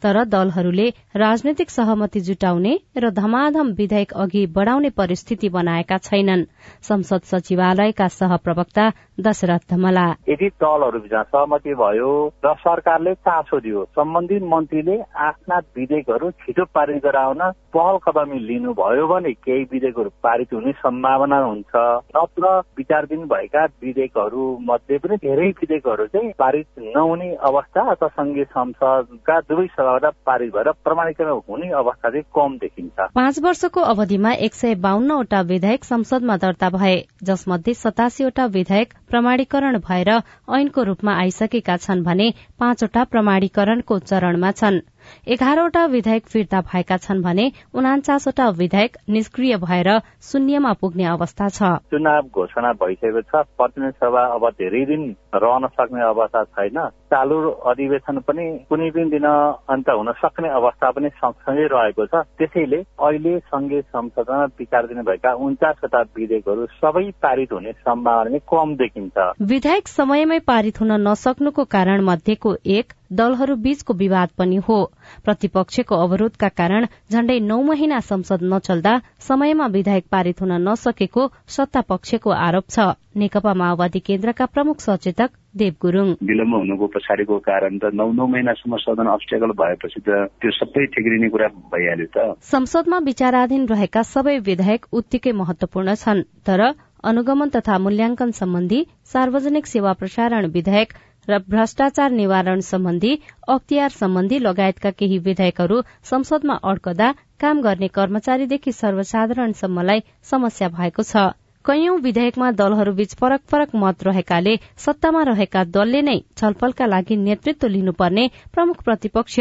तर 0.03 0.17
दलहरूले 0.27 0.89
राजनैतिक 1.17 1.71
सहमति 1.71 2.21
जुटाउने 2.21 2.73
र 2.99 3.11
धमाधम 3.13 3.69
विधेयक 3.73 4.13
अघि 4.15 4.47
बढ़ाउने 4.51 4.91
परिस्थिति 4.93 5.49
बनाएका 5.49 5.99
छैनन्। 6.01 6.45
संसद 6.83 7.21
सचिवालयका 7.25 8.09
सहप्रवक्ता 8.11 8.91
दशरथ 9.21 9.71
धमला। 9.71 10.07
यदि 10.29 10.49
दलहरूबीच 10.59 11.15
सहमति 11.15 11.75
भयो 11.75 12.11
र 12.45 12.55
सरकारले 12.59 13.15
चासो 13.15 13.61
दियो 13.61 13.85
सम्बन्धित 13.95 14.43
मन्त्रीले 14.45 14.99
आफ्ना 15.27 15.59
विधेयकहरू 15.77 16.31
छिटो 16.43 16.65
पारित 16.75 17.03
गराउन 17.05 17.51
पहल 17.75 17.99
कदमी 18.07 18.39
लिनुभयो 18.49 19.07
भने 19.07 19.33
केही 19.39 19.63
विधेयकहरू 19.73 20.11
पारित 20.23 20.53
हुने 20.55 20.73
सम्भावना 20.83 21.39
हुन्छ। 21.45 21.73
नत्र 22.17 22.59
विचारधीन 22.79 23.25
भएका 23.29 23.65
विधेयकहरू 23.83 24.43
मध्ये 24.65 24.99
पनि 24.99 25.17
धेरै 25.23 25.49
विधेयकहरू 25.63 26.07
पारित 26.31 26.67
नहुने 26.79 27.31
अवस्था 27.45 27.83
अथवा 27.91 28.09
संघीय 28.09 28.45
संसदका 28.45 29.41
दुवै 29.41 29.67
सभाबाट 29.67 30.15
पारित 30.27 30.53
भएर 30.55 30.71
प्रमाणीकरण 30.85 31.41
हुने 31.49 31.71
अवस्था 31.71 32.11
चाहिँ 32.11 32.23
कम 32.37 32.57
देखिन्छ। 32.57 33.09
पाँच 33.15 33.41
वर्षको 33.43 33.81
अवधिमा 33.81 34.33
एक 34.33 34.55
सय 34.55 34.75
बाहन्नवटा 34.75 35.41
विधेयक 35.41 35.85
संसदमा 35.85 36.37
दर्ता 36.37 36.71
भए 36.71 36.97
जसमध्ये 37.23 37.75
सतासीवटा 37.75 38.47
विधेयक 38.47 38.95
प्रमाणीकरण 39.11 39.79
भएर 39.79 40.11
ऐनको 40.55 40.83
रूपमा 40.83 41.19
आइसकेका 41.21 41.77
छन् 41.77 42.05
भने 42.05 42.31
पाँचवटा 42.61 43.05
प्रमाणीकरणको 43.05 43.99
चरणमा 43.99 44.51
छन्। 44.51 44.81
एघारवटा 45.29 45.85
विधेयक 45.87 46.27
फिर्ता 46.27 46.61
भएका 46.61 46.97
छन् 46.97 47.23
भने 47.23 47.53
उनाचासवटा 47.75 48.49
विधेयक 48.49 48.97
निष्क्रिय 49.09 49.57
भएर 49.57 49.99
शून्यमा 50.23 50.73
पुग्ने 50.73 51.05
अवस्था 51.05 51.49
छ। 51.49 51.63
चुनाव 51.91 52.23
घोषणा 52.23 52.73
भइसकेको 52.73 53.21
छ। 53.21 53.47
प्रतिनिधि 53.59 53.93
सभा 53.93 54.25
अब 54.35 54.49
धेरै 54.51 54.85
दिन 54.85 55.17
रहन 55.35 55.67
सक्ने 55.67 56.03
अवस्था 56.03 56.45
छैन। 56.45 56.79
चालु 57.15 57.39
अधिवेशन 57.71 58.19
पनि 58.27 58.45
कुनै 58.69 58.91
पनि 58.91 59.11
दिन 59.11 59.27
अन्त 59.71 59.89
हुन 59.91 60.13
सक्ने 60.19 60.49
अवस्था 60.51 60.91
पनि 60.91 61.09
सँगसँगै 61.15 61.67
रहेको 61.73 62.07
छ। 62.07 62.23
त्यसैले 62.39 62.81
अहिले 63.01 63.39
संघीय 63.47 63.81
संसदमा 63.89 64.45
विचारधीन 64.59 65.03
भएका 65.03 65.33
उन्चासवटा 65.47 66.01
विधेयकहरू 66.17 66.67
सबै 66.75 67.05
पारित 67.23 67.53
हुने 67.53 67.73
सम्भावना 67.79 68.39
कम 68.51 68.75
देखिन्छ। 68.77 69.31
विधेयक 69.53 69.89
समयमै 69.89 70.39
पारित 70.47 70.81
हुन 70.81 70.93
नसक्नुको 71.07 71.65
कारण 71.77 72.05
मध्येको 72.05 72.55
एक 72.79 72.93
दलहरू 73.13 73.55
बीचको 73.65 73.95
विवाद 73.95 74.29
पनि 74.39 74.57
हो। 74.69 74.79
प्रतिपक्षको 75.25 75.95
अवरोधका 76.05 76.49
कारण 76.61 76.87
झण्डै 77.13 77.39
नौ 77.41 77.61
महिना 77.63 78.01
संसद 78.01 78.43
नचल्दा 78.53 78.95
समयमा 79.29 79.67
विधेयक 79.77 80.05
पारित 80.11 80.41
हुन 80.41 80.53
नसकेको 80.69 81.31
सत्ता 81.49 81.81
पक्षको 81.89 82.31
आरोप 82.41 82.67
छ। 82.69 82.91
नेकपा 83.17 83.55
माओवादी 83.55 84.01
केन्द्रका 84.01 84.47
प्रमुख 84.47 84.81
सचेतक 84.81 85.31
देव 85.55 85.75
गुरूङ 85.83 86.09
विलम्ब 86.29 86.55
हुनुको 86.55 86.87
पछाडिको 86.95 87.39
कारण 87.49 87.79
त 87.79 87.91
नौ 87.95 88.07
नौ 88.13 88.27
महिनासम्म 88.33 88.77
सदन 88.85 89.07
अब्स्टेकल 89.13 89.55
भएपछि 89.61 90.01
त 90.01 90.25
त्यो 90.41 90.51
सबै 90.57 90.87
ठेक्रिने 90.95 91.29
कुरा 91.35 91.49
भइहाल्यो 91.75 92.09
त। 92.17 92.27
संसदमा 92.51 92.99
विचाराधीन 93.11 93.67
रहेका 93.69 94.03
सबै 94.09 94.37
विधेयक 94.49 94.87
उत्तिकै 95.01 95.33
महत्वपूर्ण 95.41 95.95
छन् 96.03 96.27
तर 96.47 96.61
अनुगमन 97.05 97.55
तथा 97.57 97.79
मूल्याङ्कन 97.87 98.31
सम्बन्धी 98.41 98.81
सार्वजनिक 99.13 99.67
सेवा 99.67 99.93
प्रसारण 100.01 100.51
विधेयक 100.57 100.97
र 101.29 101.39
भ्रष्टाचार 101.53 102.11
निवारण 102.13 102.61
सम्बन्धी 102.65 103.13
अख्तियार 103.49 103.91
सम्बन्धी 104.01 104.39
लगायतका 104.49 104.91
केही 104.99 105.19
विधेयकहरू 105.29 105.81
संसदमा 106.11 106.59
अड्कदा 106.71 107.09
काम 107.41 107.63
गर्ने 107.63 107.89
कर्मचारीदेखि 107.95 108.73
सर्वसाधारणसम्मलाई 108.73 110.05
समस्या 110.33 110.69
भएको 110.77 111.03
छ। 111.05 111.25
कैयौं 111.65 111.97
विधेयकमा 111.99 112.51
दलहरूबीच 112.53 113.15
फरक 113.17 113.41
फरक 113.51 113.71
मत 113.75 114.03
रहेकाले 114.07 114.53
सत्तामा 114.85 115.23
रहेका 115.29 115.63
दलले 115.77 116.03
नै 116.09 116.17
छलफलका 116.37 116.87
लागि 116.87 117.17
नेतृत्व 117.19 117.69
लिनुपर्ने 117.77 118.25
प्रमुख 118.55 118.83
प्रतिपक्ष 118.85 119.39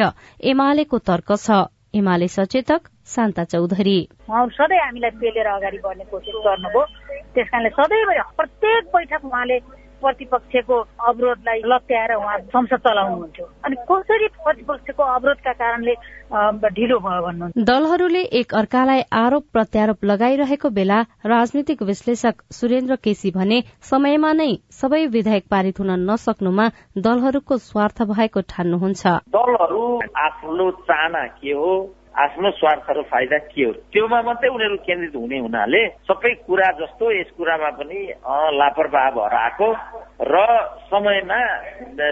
एमालेको 0.52 0.98
तर्क 1.10 1.36
छ। 1.38 1.58
एमाले 1.94 2.28
सचेतक 2.28 2.88
शान्ता 3.14 3.44
चौधरी। 3.52 3.98
सधैँ 4.58 4.80
हामीलाई 4.80 5.12
पेलेर 5.20 5.48
अगाडि 5.48 5.80
बढ्ने 5.84 6.04
कोसिस 6.12 6.36
गर्नुभयो। 6.46 6.86
त्यस 7.36 7.48
कारणले 7.52 7.70
सधैँभरि 7.76 8.22
प्रत्येक 8.40 8.84
बैठक 8.96 9.26
उहाँले 9.26 9.58
प्रतिपक्षको 10.04 10.76
अवरोधलाई 11.10 11.60
लत्याएर 11.66 12.14
उहाँ 12.16 12.38
संसद 12.54 12.80
चलाउनुहुन्थ्यो। 12.88 13.46
अनि 13.66 13.76
कसरी 13.90 14.28
प्रतिपक्षको 14.44 15.04
अवरोधका 15.16 15.54
कारणले 15.62 15.94
ढिलो 16.78 16.98
भयो 17.00 17.22
भन्नुहुन्छ? 17.26 17.64
दलहरूले 17.70 18.24
एक 18.40 18.54
अर्कालाई 18.54 19.02
आरोप 19.14 19.44
प्रत्यारोप 19.54 20.06
लगाइरहेको 20.06 20.70
बेला 20.70 21.00
राजनीतिक 21.26 21.82
विश्लेषक 21.84 22.42
सुरेन्द्र 22.52 22.96
केसी 23.04 23.32
भने 23.32 23.62
समयमा 23.92 24.32
नै 24.34 24.52
सबै 24.82 25.06
विधेयक 25.16 25.44
पारित 25.52 25.80
हुन 25.80 25.92
नसक्नुमा 26.10 26.68
दलहरूको 27.00 27.58
स्वार्थ 27.70 28.02
भएको 28.14 28.42
ठान्नुहुन्छ। 28.54 29.04
दलहरू 29.36 29.84
आफ्नो 30.28 30.72
चाहना 30.88 31.26
के 31.40 31.54
हो? 31.54 31.74
आफ्नो 32.14 32.50
स्वार्थ 32.52 32.90
र 32.98 33.02
फाइदा 33.10 33.38
के 33.50 33.64
हो? 33.64 33.72
त्योमा 33.94 34.22
मात्रै 34.22 34.50
उनीहरू 34.50 34.78
केन्द्रित 34.86 35.16
हुने 35.16 35.40
हुनाले 35.40 35.82
सबै 36.10 36.34
कुरा 36.46 36.70
जस्तो 36.80 37.12
यस 37.12 37.30
कुरामा 37.38 37.70
पनि 37.80 38.00
लापरवाह 38.60 39.10
भएर 39.18 39.34
आएको 39.38 39.70
र 40.22 40.36
समयमा 40.94 41.40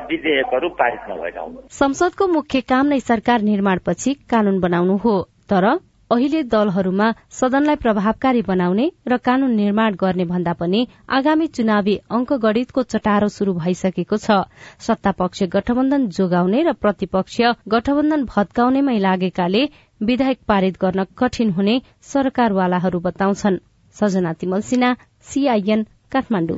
विधेयकहरू 0.10 0.70
पारित 0.82 1.04
नभएका 1.12 1.42
हुन्। 1.42 1.70
संसदको 1.70 2.28
मुख्य 2.28 2.62
काम 2.66 2.86
नै 2.88 3.00
सरकार 3.12 3.42
निर्माणपछि 3.52 4.14
कानून 4.32 4.60
बनाउनु 4.60 4.98
हो 5.06 5.16
तर 5.50 5.66
अहिले 6.12 6.42
दलहरूमा 6.44 7.08
सदनलाई 7.32 7.76
प्रभावकारी 7.84 8.42
बनाउने 8.44 8.86
र 9.08 9.18
कानून 9.28 9.52
निर्माण 9.56 9.96
गर्ने 9.96 10.26
भन्दा 10.28 10.54
पनि 10.60 10.82
आगामी 11.08 11.48
चुनावी 11.56 11.96
अङ्कगणितको 12.12 12.84
चटारो 12.84 13.28
शुरू 13.32 13.54
भइसकेको 13.56 14.18
छ। 14.18 14.44
सत्तापक्ष 14.88 15.44
गठबन्धन 15.56 16.08
जोगाउने 16.12 16.60
र 16.68 16.74
प्रतिपक्ष 16.76 17.38
गठबन्धन 17.72 18.26
भत्काउनेमै 18.28 18.98
लागेकाले 19.00 19.64
विधेयक 20.02 20.40
पारित 20.48 20.78
गर्न 20.82 21.04
कठिन 21.18 21.50
हुने 21.52 21.82
सरकारवालाहरू 22.04 23.00
बताउँछन्। 23.00 23.58
सजना 23.96 24.34
तिमल 24.34 24.62
सिन्हा 24.64 24.96
सीआईएन 25.24 25.86
काठमाडौँ। 26.12 26.58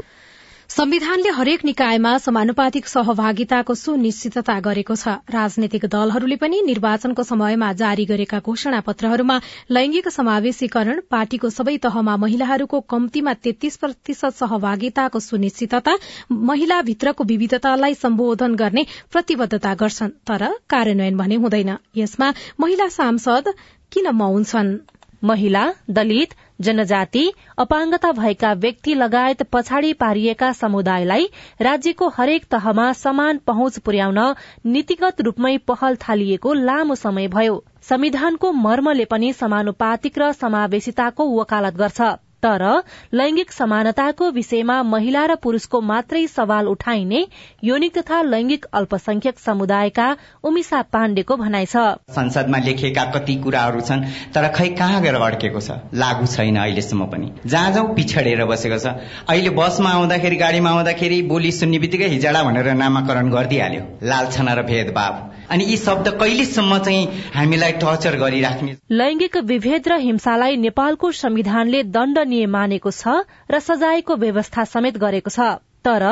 संविधानले 0.69 1.29
हरेक 1.29 1.63
निकायमा 1.65 2.17
समानुपातिक 2.17 2.87
सहभागिताको 2.87 3.73
सुनिश्चितता 3.75 4.53
गरेको 4.59 4.95
छ। 4.95 5.07
राजनैतिक 5.29 5.85
दलहरूले 5.85 6.35
पनि 6.35 6.61
निर्वाचनको 6.61 7.23
समयमा 7.23 7.71
जारी 7.73 8.05
गरेका 8.05 8.39
घोषणा 8.39 8.79
पत्रहरूमा 8.79 9.39
लैंगिक 9.69 10.07
समावेशीकरण 10.09 11.01
पार्टीको 11.11 11.49
सबै 11.49 11.75
तहमा 11.77 12.15
महिलाहरूको 12.17 12.79
कम्तीमा 12.89 13.33
तेत्तीस 13.43 13.77
प्रतिशत 13.77 14.39
सहभागिताको 14.39 15.19
सुनिश्चितता 15.19 15.97
महिलाभित्रको 16.31 17.23
विविधतालाई 17.23 17.93
सम्बोधन 17.95 18.55
गर्ने 18.55 18.85
प्रतिबद्धता 19.11 19.73
गर्छन्। 19.75 20.17
तर 20.25 20.47
कार्यान्वयन 20.69 21.17
भने 21.17 21.35
हुँदैन। 21.43 21.77
यसमा 21.95 22.33
महिला 22.59 22.87
सांसद 22.89 23.53
किन 23.91 24.09
मौन 24.15 24.43
छन्? 24.45 24.77
महिला 25.23 25.63
दलित 25.89 26.33
जनजाति 26.61 27.33
अपाङ्गता 27.57 28.11
भएका 28.11 28.53
व्यक्ति 28.53 28.93
लगायत 28.93 29.43
पछाडि 29.43 29.93
पारिएका 29.93 30.51
समुदायलाई 30.51 31.29
राज्यको 31.61 32.09
हरेक 32.09 32.45
तहमा 32.45 32.91
समान 32.93 33.37
पहुँच 33.37 33.79
पुर्याउन 33.79 34.19
नीतिगत 34.65 35.21
रूपमै 35.21 35.57
पहल 35.57 35.95
थालिएको 35.95 36.53
लामो 36.53 36.95
समय 36.95 37.27
भयो। 37.27 37.63
संविधानको 37.81 38.51
मर्मले 38.51 39.05
पनि 39.05 39.33
समानुपातिक 39.33 40.17
र 40.17 40.31
समावेशिताको 40.31 41.39
वकालत 41.39 41.73
गर्छ। 41.73 42.01
तर 42.43 42.63
लैंगिक 43.13 43.51
समानताको 43.51 44.29
विषयमा 44.31 44.81
महिला 44.85 45.25
र 45.25 45.35
पुरूषको 45.43 45.81
मात्रै 45.83 46.25
सवाल 46.29 46.67
उठाइने 46.67 47.25
यौनिक 47.63 47.97
तथा 47.97 48.21
लैंगिक 48.23 48.65
अल्पसंख्यक 48.73 49.39
समुदायका 49.39 50.07
उमिसा 50.43 50.81
पाण्डेको 50.93 51.37
भनाइ 51.37 51.65
छ। 51.65 51.85
संसदमा 52.11 52.57
लेखिएका 52.65 53.05
कति 53.13 53.35
कुराहरू 53.43 53.81
छन् 53.81 54.05
तर 54.35 54.47
खै 54.53 54.69
कहाँ 54.75 55.01
गएर 55.01 55.15
अड्केको 55.23 55.61
छ 55.61 55.79
लागू 55.95 56.25
छैन 56.27 56.57
अहिलेसम्म 56.57 57.05
पनि। 57.07 57.31
जहाँ 57.45 57.71
जहाँ 57.71 57.93
पिछडेर 57.95 58.45
बसेको 58.45 58.77
छ। 58.77 58.95
अहिले 59.27 59.49
बसमा 59.53 59.89
आउँदाखेरि 59.91 60.35
गाडीमा 60.37 60.69
आउँदाखेरि 60.69 61.21
बोली 61.29 61.51
सुन्ने 61.53 61.79
बित्तिकै 61.79 62.07
हिजडा 62.09 62.43
भनेर 62.43 62.73
नामाकरण 62.75 63.29
गरिदिइहाल्यो। 63.31 63.83
लालछना 64.03 64.53
र 64.53 64.61
भेदभाव। 64.63 65.13
अनि 65.49 65.63
यी 65.63 65.77
शब्द 65.77 66.09
कहिलेसम्म 66.19 66.77
चाहिँ 66.79 67.07
हामीलाई 67.33 67.71
टर्चर 67.81 68.17
गरिराख्ने 68.19 68.77
लैंगिक 68.91 69.37
विभेद 69.45 69.87
र 69.87 69.99
हिंसालाई 69.99 70.57
नेपालको 70.57 71.11
संविधानले 71.11 71.83
दण्डनीय 71.91 72.45
मानेको 72.55 72.91
छ 72.91 73.19
र 73.51 73.59
सजायको 73.59 74.15
व्यवस्था 74.15 74.63
समेत 74.71 74.97
गरेको 74.97 75.29
छ। 75.29 75.53
तर 75.85 76.03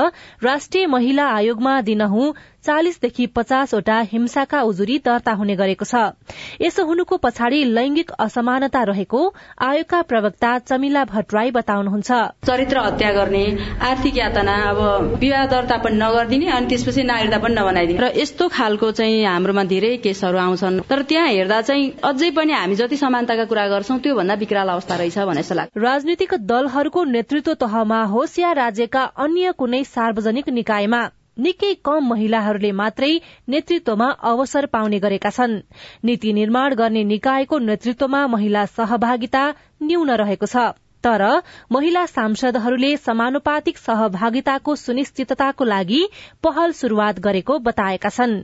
राष्ट्रिय 0.43 0.85
महिला 0.87 1.25
आयोगमा 1.31 1.79
दिनहुँ 1.81 2.33
चालिसदेखि 2.65 3.25
पचासवटा 3.35 3.99
हिंसाका 4.11 4.61
उजुरी 4.61 4.97
दर्ता 5.05 5.31
हुने 5.33 5.55
गरेको 5.55 5.85
छ। 5.85 6.13
यसो 6.61 6.85
हुनुको 6.85 7.17
पछाडि 7.17 7.63
लैंगिक 7.67 8.11
असमानता 8.19 8.83
रहेको 8.83 9.21
आयोगका 9.59 10.01
प्रवक्ता 10.01 10.51
चमिला 10.59 11.03
भट्टराई 11.05 11.51
बताउनुहुन्छ। 11.51 12.11
चरित्र 12.45 12.77
हत्या 12.79 13.11
गर्ने 13.11 13.43
आर्थिक 13.81 14.17
यातना 14.17 14.55
अब 14.69 14.79
विवाह 15.21 15.45
दर्ता 15.47 15.77
पनि 15.77 15.97
नगरिदिने 15.97 16.47
अनि 16.51 16.67
त्यसपछि 16.67 17.03
नागरिकता 17.03 17.39
पनि 17.39 17.55
नबनाइदिने। 17.55 17.99
र 17.99 18.11
यस्तो 18.15 18.47
खालको 18.47 18.91
चाहिँ 18.91 19.23
हाम्रोमा 19.25 19.63
धेरै 19.71 19.95
केसहरू 20.03 20.37
आउँछन्। 20.37 20.81
तर 20.89 21.01
त्यहाँ 21.09 21.27
हेर्दा 21.27 21.61
चाहिँ 21.61 21.91
अझै 22.03 22.29
पनि 22.31 22.53
हामी 22.53 22.75
जति 22.75 22.97
समानताका 22.97 23.45
कुरा 23.45 23.67
गर्छौं 23.67 23.97
त्यो 23.99 24.15
भन्दा 24.15 24.33
विकराल 24.41 24.69
अवस्था 24.69 24.95
रहेछ 24.95 25.17
भन्ने 25.17 25.41
जस्तो 25.41 25.55
लाग्छ। 25.55 25.77
राजनीतिक 25.77 26.33
दलहरूको 26.45 27.03
नेतृत्व 27.15 27.53
तहमा 27.61 28.03
होस् 28.13 28.39
या 28.39 28.51
राज्यका 28.61 29.03
अन्य 29.17 29.51
कुनै 29.57 29.83
सार्वजनिक 29.85 30.49
निकायमा 30.51 31.01
निकै 31.41 31.71
कम 31.83 32.07
महिलाहरूले 32.07 32.71
मात्रै 32.79 33.11
नेतृत्वमा 33.49 34.09
अवसर 34.31 34.65
पाउने 34.73 34.99
गरेका 34.99 35.31
छन्। 35.31 35.57
नीति 36.03 36.33
निर्माण 36.33 36.75
गर्ने 36.75 37.03
निकायको 37.13 37.59
नेतृत्वमा 37.65 38.21
महिला 38.27 38.65
सहभागिता 38.77 39.43
न्यून 39.83 40.11
रहेको 40.21 40.45
छ। 40.45 40.71
तर 41.03 41.23
महिला 41.71 42.05
सांसदहरूले 42.07 42.95
समानुपातिक 42.97 43.77
सहभागिताको 43.77 44.75
सुनिश्चितताको 44.77 45.65
लागि 45.65 46.01
पहल 46.43 46.71
शुरूआत 46.73 47.19
गरेको 47.19 47.57
बताएका 47.59 48.09
छन्। 48.09 48.35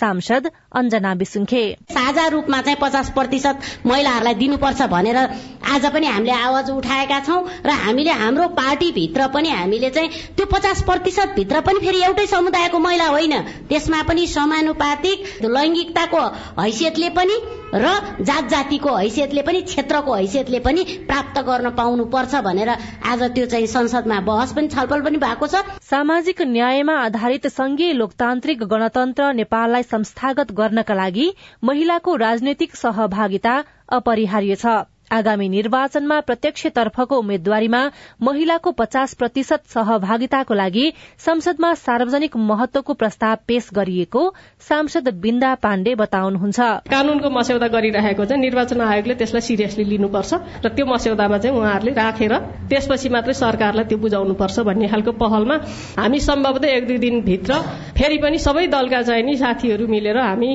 सांसद 0.00 0.50
अञ्जना 0.72 1.12
विसुङ्खे 1.14 1.64
साझा 1.90 2.26
रूपमा 2.28 2.60
चाहिँ 2.60 2.78
पचास 2.80 3.10
प्रतिशत 3.10 3.86
महिलाहरूलाई 3.86 4.34
दिनुपर्छ 4.34 4.82
भनेर 4.90 5.16
आज 5.16 5.86
पनि 5.92 6.06
हामीले 6.06 6.32
आवाज 6.32 6.70
उठाएका 6.70 7.20
छौं 7.20 7.40
र 7.66 7.70
हामीले 7.82 8.10
हाम्रो 8.22 8.48
पार्टीभित्र 8.54 9.26
पनि 9.34 9.50
हामीले 9.50 9.90
चाहिँ 9.90 10.10
त्यो 10.36 10.46
पचास 10.46 10.82
प्रतिशत 10.82 11.34
भित्र 11.36 11.60
पनि 11.60 11.84
फेरि 11.86 12.02
एउटै 12.02 12.26
समुदायको 12.26 12.78
महिला 12.78 13.06
होइन 13.08 13.34
त्यसमा 13.68 14.02
पनि 14.02 14.26
समानुपातिक 14.28 15.44
लैंगिकताको 15.46 16.22
हैसियतले 16.60 17.08
पनि 17.10 17.38
र 17.74 17.90
जात 18.20 18.48
जातिको 18.48 18.94
हैसियतले 18.96 19.42
पनि 19.42 19.60
क्षेत्रको 19.62 20.14
हैसियतले 20.14 20.58
पनि 20.66 20.84
प्राप्त 21.08 21.40
गर्न 21.46 21.70
पाउनु 21.74 22.04
पर्छ 22.06 22.42
भनेर 22.46 22.70
आज 22.70 23.22
त्यो 23.34 23.46
चाहिँ 23.46 23.66
संसदमा 23.66 24.20
बहस 24.28 24.52
पनि 24.52 24.68
छलफल 24.68 25.02
पनि 25.02 25.18
भएको 25.18 25.46
छ। 25.46 25.64
सामाजिक 25.82 26.42
न्यायमा 26.54 26.98
आधारित 27.00 27.46
संघीय 27.50 27.92
लोकतान्त्रिक 27.92 28.62
गणतन्त्र 28.72 29.32
नेपाललाई 29.34 29.82
संस्थागत 29.90 30.52
गर्नका 30.54 30.94
लागि 30.94 31.28
महिलाको 31.64 32.16
राजनैतिक 32.16 32.76
सहभागिता 32.76 33.62
अपरिहार्य 33.92 34.56
छ। 34.56 34.93
आगामी 35.10 35.48
निर्वाचनमा 35.48 36.18
प्रत्यक्षतर्फको 36.20 37.18
उम्मेद्वारीमा 37.18 37.80
महिलाको 38.22 38.70
पचास 38.72 39.14
प्रतिशत 39.14 39.62
सहभागिताको 39.74 40.54
लागि 40.54 40.86
संसदमा 41.18 41.72
सार्वजनिक 41.74 42.36
महत्वको 42.36 42.94
प्रस्ताव 42.94 43.36
पेश 43.48 43.68
गरिएको 43.74 44.22
सांसद 44.68 45.08
बिन्दा 45.22 45.54
पाण्डे 45.62 45.94
बताउनुहुन्छ। 45.94 46.58
कानूनको 46.90 47.30
मस्यौदा 47.30 47.68
गरिरहेको 47.68 48.24
चाहिँ 48.24 48.40
निर्वाचन 48.42 48.80
आयोगले 48.80 49.14
त्यसलाई 49.14 49.40
सिरियसली 49.40 49.84
लिनुपर्छ 49.84 50.32
र 50.64 50.68
त्यो 50.68 50.86
मस्यौदामा 50.86 51.38
चाहिँ 51.38 51.56
उहाँहरूले 51.58 51.92
राखेर 51.94 52.34
त्यसपछि 52.70 53.08
मात्रै 53.08 53.34
सरकारलाई 53.34 53.84
त्यो 53.84 53.98
बुझाउनुपर्छ 53.98 54.60
भन्ने 54.68 54.88
खालको 54.88 55.12
पहलमा 55.22 55.56
हामी 56.00 56.20
सम्भवतः 56.20 56.76
एक 56.76 56.86
दुई 56.88 56.98
दिनभित्र 56.98 57.60
फेरि 57.98 58.18
पनि 58.18 58.38
सबै 58.38 58.66
दलका 58.74 59.02
चाहिँ 59.02 59.22
नि 59.24 59.36
साथीहरू 59.36 59.86
मिलेर 59.86 60.18
हामी 60.18 60.50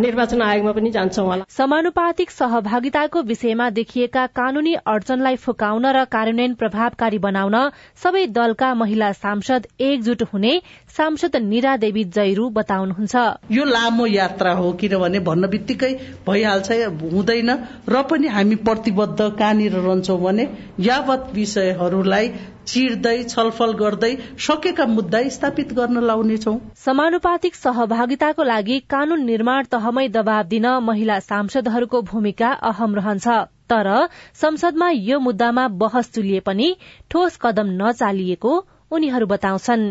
निर्वाचन 0.00 0.42
आयोगमा 0.42 0.72
पनि 0.72 0.90
जान्छौँ 0.90 1.26
होला। 1.26 1.44
समानुपातिक 1.48 2.30
सहभागिताको 2.30 3.22
विषयमा 3.22 3.68
देखिएका 3.90 4.26
कानूनी 4.28 4.74
अडचनलाई 4.86 5.36
फुकाउन 5.36 5.86
र 5.88 6.04
कार्यान्वयन 6.06 6.54
प्रभावकारी 6.54 7.18
बनाउन 7.18 7.56
सबै 7.98 8.26
दलका 8.28 8.68
महिला 8.74 9.10
सांसद 9.14 9.66
एकजुट 9.82 10.22
हुने 10.32 10.52
सांसद 10.96 11.36
निरा 11.42 11.76
देवी 11.76 12.04
जैरू 12.06 12.48
बताउनुहुन्छ। 12.54 13.14
यो 13.50 13.64
लामो 13.66 14.06
यात्रा 14.06 14.52
हो 14.54 14.72
किनभने 14.78 15.20
भन्न 15.26 15.50
बित्तिकै 15.50 15.92
भइहाल्छ 16.22 16.70
हुँदैन 17.02 17.50
र 17.88 18.02
पनि 18.06 18.28
हामी 18.28 18.54
प्रतिबद्ध 18.62 19.18
कहाँनिर 19.18 19.74
रहन्छौ 19.74 20.16
भने 20.18 20.48
यावत 20.86 21.34
विषयहरूलाई 21.34 22.32
चिर्दै 22.70 23.18
छलफल 23.26 23.72
गर्दै 23.76 24.14
सकेका 24.38 24.86
मुद्दा 24.88 25.28
स्थापित 25.28 25.72
गर्न 25.74 26.06
लाउनेछौ। 26.06 26.58
समानुपातिक 26.78 27.54
सहभागिताको 27.56 28.42
लागि 28.46 28.78
कानून 28.90 29.24
निर्माण 29.26 29.72
तहमै 29.72 30.08
दबाव 30.10 30.42
दिन 30.48 30.66
महिला 30.82 31.20
सांसदहरूको 31.26 32.02
भूमिका 32.12 32.58
अहम 32.70 32.94
रहन्छ। 32.96 33.40
तर 33.70 33.88
संसदमा 34.34 34.90
यो 34.90 35.18
मुद्दामा 35.20 35.66
बहस 35.82 36.12
चुलिए 36.14 36.40
पनि 36.40 36.68
ठोस 37.10 37.38
कदम 37.42 37.68
नचालिएको 37.80 38.52
उनीहरू 38.90 39.26
बताउँछन्। 39.26 39.84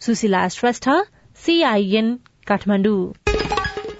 सुशीला 0.00 0.46
श्रेष्ठ 0.48 0.88
सीआईएन 1.40 2.08
काठमाडौँ। 2.46 3.00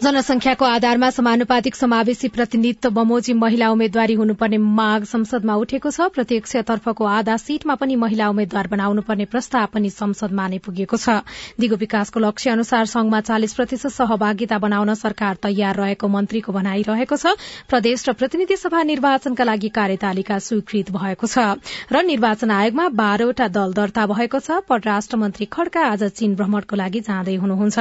जनसंख्याको 0.00 0.64
आधारमा 0.64 1.08
समानुपातिक 1.10 1.74
समावेशी 1.76 2.28
प्रतिनिधित्व 2.28 2.90
बमोजिम 2.90 3.38
महिला 3.38 3.68
उम्मेद्वारी 3.70 4.14
हुनुपर्ने 4.14 4.58
माग 4.58 5.04
संसदमा 5.04 5.54
उठेको 5.60 5.90
छ। 5.92 6.08
प्रत्यक्षतर्फको 6.14 7.04
आधा 7.04 7.36
सीटमा 7.36 7.74
पनि 7.76 7.96
महिला 8.00 8.28
उम्मेद्वार 8.32 8.66
बनाउनुपर्ने 8.72 9.24
प्रस्ताव 9.28 9.66
पनि 9.74 9.90
संसदमा 9.92 10.46
नै 10.48 10.58
पुगेको 10.64 10.96
छ। 10.96 11.20
दिगो 11.60 11.76
विकासको 11.76 12.20
लक्ष्य 12.20 12.50
अनुसार 12.50 12.84
संघमा 12.88 13.20
चालिस 13.20 13.54
प्रतिशत 13.54 13.92
सहभागिता 13.92 14.58
बनाउन 14.58 14.94
सरकार 14.96 15.36
तयार 15.42 15.76
रहेको 15.76 16.08
मन्त्रीको 16.08 16.52
भनाइरहेको 16.52 17.16
छ। 17.16 17.36
प्रदेश 17.68 18.08
र 18.08 18.12
प्रतिनिधि 18.16 18.56
सभा 18.56 18.82
निर्वाचनका 18.82 19.44
लागि 19.44 19.68
कार्यतालिका 19.68 20.38
स्वीकृत 20.40 20.96
भएको 20.96 21.26
छ। 21.28 21.60
र 21.92 22.02
निर्वाचन 22.08 22.50
आयोगमा 22.50 22.88
बाह्रवटा 22.96 23.52
दल 23.52 23.76
दर्ता 23.76 24.08
भएको 24.08 24.40
छ। 24.40 24.64
परराष्ट्र 24.64 25.20
मन्त्री 25.20 25.52
खड्का 25.52 25.84
आज 25.92 26.08
चीन 26.16 26.40
भ्रमणको 26.40 26.76
लागि 26.76 27.00
जाँदै 27.04 27.36
हुनुहुन्छ। 27.36 27.78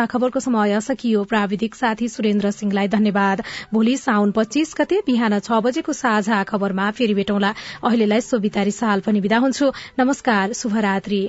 साझा 0.00 0.06
खबरको 0.08 0.40
समय 0.40 0.80
सकियो। 0.80 1.24
प्राविधिक 1.24 1.74
साथी 1.74 2.08
सुरेन्द्र 2.08 2.50
सिंहलाई 2.50 2.88
धन्यवाद। 2.88 3.42
भोलि 3.72 3.96
साउन 3.98 4.32
पच्चीस 4.32 4.74
गते 4.78 5.00
बिहान 5.06 5.38
छ 5.38 5.60
बजेको 5.60 5.92
साझा 5.92 6.42
खबरमा 6.48 6.90
फेरि 6.96 7.14
भेटौँला। 7.14 7.52
अहिलेलाई 7.84 8.20
सोभितारी 8.24 8.72
साल 8.72 9.00
पनि 9.04 9.20
विदा 9.20 9.38
हुन्छु। 9.38 9.72
नमस्कार 10.00 10.52
शुभरात्री। 10.56 11.22